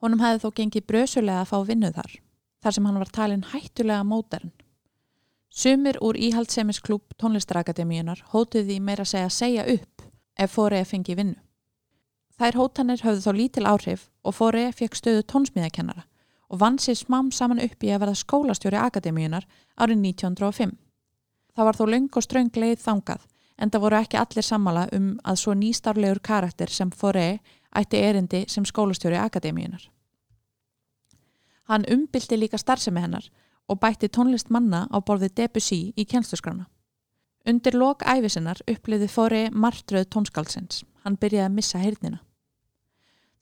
Honum 0.03 0.20
hefði 0.20 0.41
þó 0.41 0.49
gengið 0.57 0.88
brösulega 0.89 1.43
að 1.45 1.51
fá 1.53 1.61
vinnu 1.70 1.91
þar, 1.95 2.09
þar 2.59 2.76
sem 2.76 2.89
hann 2.89 2.99
var 2.99 3.11
talin 3.15 3.45
hættulega 3.47 4.03
mótern. 4.03 4.51
Sumir 5.47 5.95
úr 6.03 6.20
íhaldssemisklub 6.20 7.15
tónlistarakademíunar 7.15 8.26
hótuði 8.34 8.82
meira 8.84 9.05
segja 9.07 9.30
segja 9.32 9.63
upp 9.72 10.03
ef 10.36 10.51
Fóri 10.57 10.84
fengi 10.84 11.15
vinnu. 11.15 11.39
Þær 12.36 12.59
hótanir 12.59 13.05
höfðu 13.07 13.24
þá 13.24 13.39
lítil 13.39 13.65
áhrif 13.72 14.05
og 14.28 14.36
Fóri 14.36 14.65
fekk 14.76 14.99
stöðu 14.99 15.24
tónsmíðakennara 15.32 16.03
og 16.51 16.59
vann 16.59 16.76
sér 16.76 16.99
smám 16.99 17.32
saman 17.32 17.63
upp 17.63 17.88
í 17.88 17.95
að 17.95 18.03
verða 18.03 18.20
skólastjóri 18.20 18.84
akademíunar 18.84 19.47
árið 19.80 20.03
1905. 20.11 20.76
Það 21.55 21.72
var 21.72 21.80
þó 21.80 21.88
löng 21.88 22.11
og 22.11 22.28
ströng 22.28 22.51
leið 22.51 22.84
þangað 22.84 23.24
en 23.58 23.72
það 23.72 23.84
voru 23.84 23.99
ekki 23.99 24.20
allir 24.22 24.45
sammala 24.45 24.88
um 24.93 25.12
að 25.24 25.39
svo 25.41 25.53
nýstarlegur 25.58 26.22
karakter 26.24 26.70
sem 26.70 26.91
Foré 26.91 27.39
ætti 27.76 28.01
erindi 28.01 28.45
sem 28.47 28.66
skólastjóri 28.66 29.18
akademíunar. 29.18 29.89
Hann 31.68 31.86
umbildi 31.91 32.38
líka 32.38 32.58
starfsemi 32.58 33.01
hennar 33.03 33.28
og 33.68 33.80
bætti 33.80 34.08
tónlist 34.08 34.49
manna 34.49 34.88
á 34.88 34.97
borði 35.03 35.30
Debussy 35.36 35.93
í 35.97 36.05
kjensluskrána. 36.05 36.68
Undir 37.47 37.76
lok 37.76 38.03
æfisinnar 38.03 38.62
uppliði 38.68 39.08
Foré 39.08 39.49
martröð 39.51 40.08
tónskaldsins. 40.12 40.84
Hann 41.03 41.18
byrjaði 41.20 41.45
að 41.47 41.55
missa 41.55 41.80
heyrnina. 41.80 42.22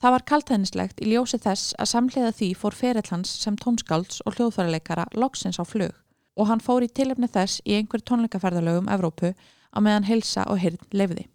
Það 0.01 0.11
var 0.11 0.25
kaltæðnislegt 0.29 0.99
í 1.01 1.11
ljósi 1.13 1.39
þess 1.41 1.73
að 1.79 1.89
samlega 1.89 2.31
því 2.35 2.49
fór 2.59 2.75
ferill 2.75 3.09
hans 3.09 3.31
sem 3.41 3.55
tónskalds 3.57 4.19
og 4.25 4.35
hljóðfæraleikara 4.35 5.07
loksins 5.15 5.57
á 5.61 5.65
flög 5.65 5.93
og 6.35 6.49
hann 6.49 6.59
fór 6.59 6.83
í 6.83 6.91
tilefni 6.91 7.29
þess 7.31 7.61
í 7.63 7.77
einhver 7.77 8.03
tónleikaferðalögum 8.03 8.89
Evrópu 8.91 9.31
á 9.75 9.79
meðan 9.83 10.07
helsa 10.07 10.47
og 10.49 10.61
hirn 10.63 10.79
lefði. 10.95 11.27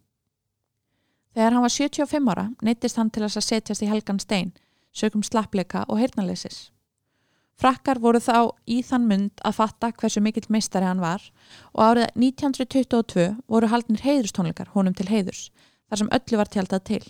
Þegar 1.36 1.54
hann 1.54 1.62
var 1.62 1.76
75 1.76 2.32
ára 2.32 2.48
neytist 2.64 2.98
hann 2.98 3.10
til 3.14 3.22
að 3.22 3.38
setjast 3.38 3.84
í 3.84 3.90
helgan 3.90 4.18
stein, 4.18 4.50
sögum 4.92 5.22
slappleika 5.22 5.84
og 5.88 6.00
hirnalessis. 6.02 6.70
Frakkar 7.60 8.00
voru 8.00 8.18
þá 8.24 8.56
í 8.64 8.80
þann 8.82 9.06
mynd 9.06 9.42
að 9.44 9.58
fatta 9.58 9.90
hversu 9.92 10.22
mikill 10.24 10.48
meistari 10.48 10.88
hann 10.88 11.02
var 11.02 11.26
og 11.74 11.82
árið 11.84 12.06
1922 12.16 13.26
voru 13.52 13.68
haldnir 13.68 14.00
heiðustónleikar 14.06 14.72
honum 14.72 14.96
til 14.96 15.10
heiðurs, 15.10 15.50
þar 15.90 16.00
sem 16.00 16.12
öllu 16.16 16.40
var 16.40 16.48
tjaldað 16.48 16.86
til. 16.88 17.02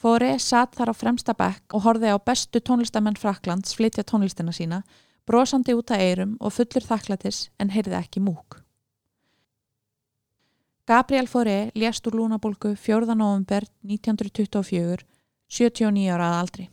Fóri 0.00 0.32
satt 0.40 0.78
þar 0.78 0.94
á 0.94 0.94
fremsta 0.96 1.36
bekk 1.36 1.76
og 1.76 1.84
horfi 1.84 2.08
á 2.08 2.16
bestu 2.16 2.62
tónlistamenn 2.64 3.20
Fraklands 3.20 3.76
flytja 3.76 4.06
tónlistina 4.08 4.54
sína, 4.56 4.80
brosandi 5.28 5.76
út 5.76 5.92
að 5.92 6.06
eirum 6.06 6.34
og 6.40 6.56
fullur 6.56 6.88
þakklætis 6.88 7.50
en 7.60 7.76
heyrði 7.76 7.98
ekki 8.00 8.24
múk. 8.24 8.62
Gabriel 10.90 11.26
Fauré 11.26 11.70
lést 11.72 12.06
úr 12.06 12.12
lúnabólgu 12.12 12.74
4. 12.74 13.14
november 13.14 13.62
1924, 13.80 15.06
79 15.46 16.10
ára 16.10 16.26
að 16.32 16.38
aldri. 16.38 16.64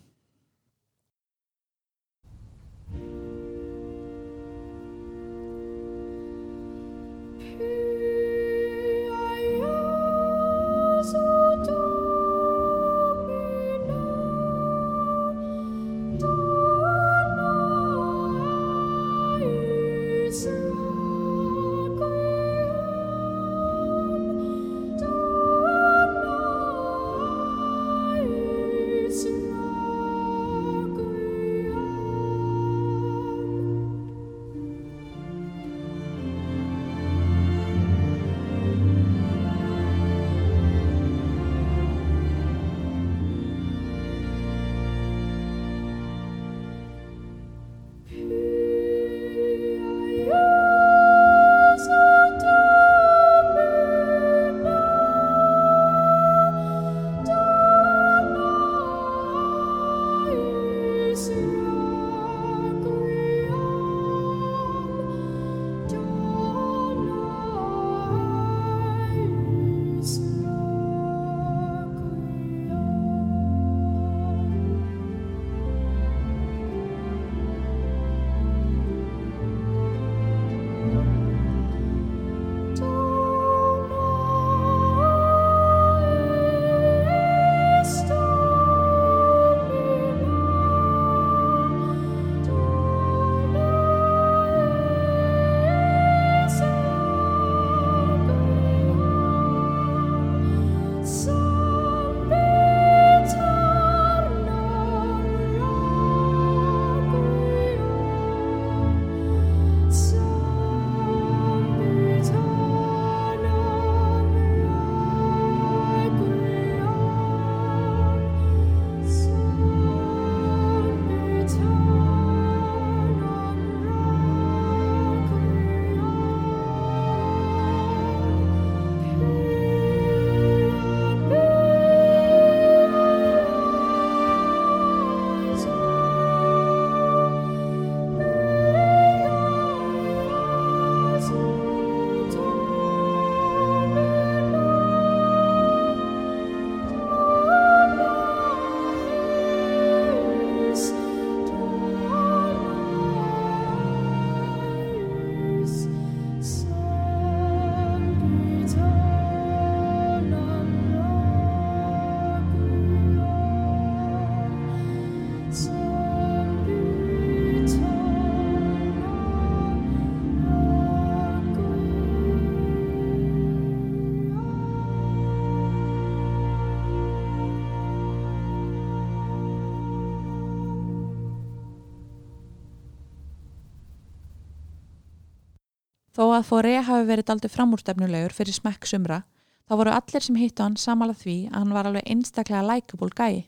Að 186.38 186.48
Fóré 186.48 186.74
hafi 186.86 187.08
verið 187.08 187.32
aldrei 187.34 187.52
framúrstefnulegur 187.52 188.36
fyrir 188.36 188.56
smekk 188.56 188.88
sumra, 188.90 189.22
þá 189.68 189.74
voru 189.80 189.94
allir 189.94 190.24
sem 190.24 190.38
hittu 190.40 190.64
hann 190.64 190.78
samalað 190.80 191.24
því 191.24 191.38
að 191.52 191.58
hann 191.58 191.74
var 191.76 191.90
alveg 191.90 192.12
einstaklega 192.14 192.66
lækabúl 192.66 193.14
gæi. 193.18 193.48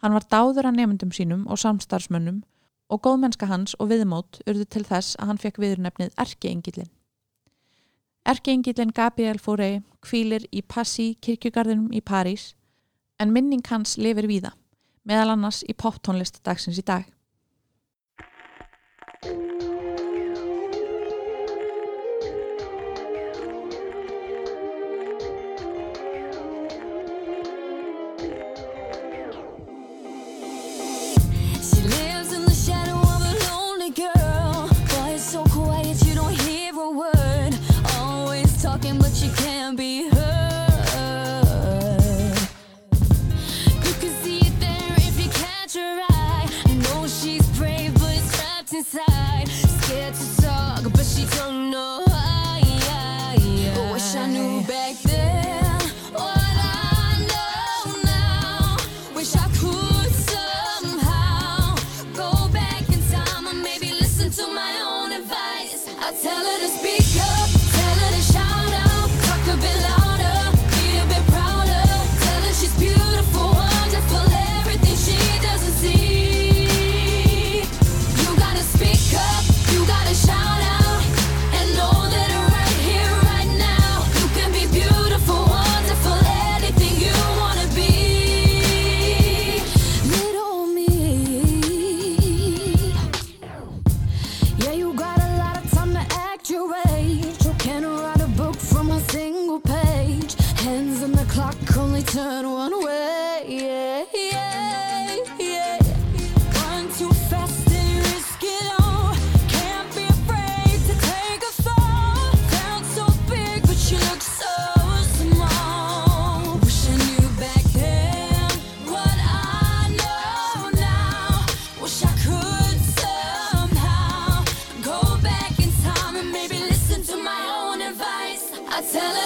Hann 0.00 0.16
var 0.16 0.26
dáður 0.32 0.70
að 0.70 0.78
nefndum 0.78 1.12
sínum 1.12 1.44
og 1.46 1.60
samstarfsmönnum 1.60 2.40
og 2.90 3.02
góðmennska 3.04 3.46
hans 3.46 3.76
og 3.78 3.92
viðmót 3.92 4.40
urðu 4.48 4.66
til 4.66 4.86
þess 4.88 5.18
að 5.20 5.30
hann 5.30 5.42
fekk 5.42 5.60
viðurnefnið 5.62 6.16
Erki 6.18 6.50
Engilin. 6.50 6.90
Erkeengillin 8.28 8.92
Gabriel 8.92 9.38
Fauré 9.40 9.82
kvílir 10.04 10.44
í 10.52 10.60
Passy 10.62 11.14
kirkjugarðinum 11.24 11.92
í 11.96 12.02
París 12.04 12.54
en 13.20 13.32
minning 13.32 13.64
hans 13.70 13.96
lifir 13.98 14.28
víða, 14.28 14.52
meðal 15.04 15.34
annars 15.34 15.62
í 15.68 15.76
poptónlist 15.76 16.42
dagsins 16.44 16.78
í 16.80 16.84
dag. 16.84 17.06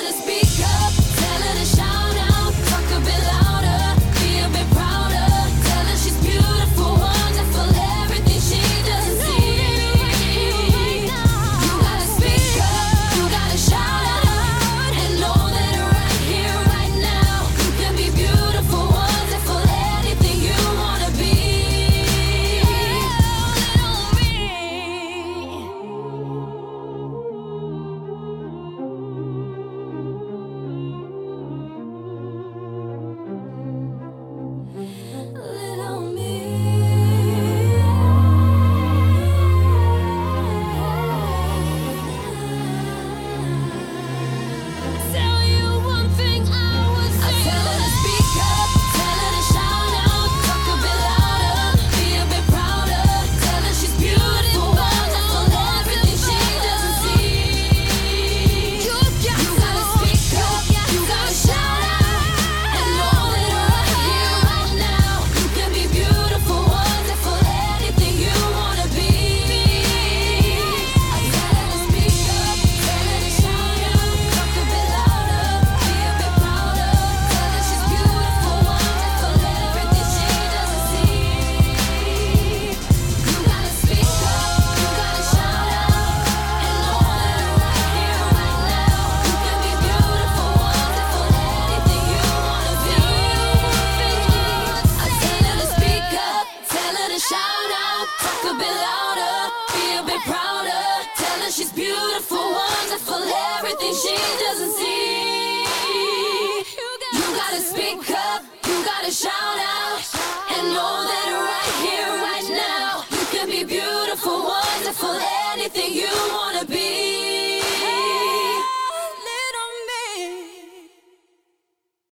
just 0.04 0.26
because 0.26 0.83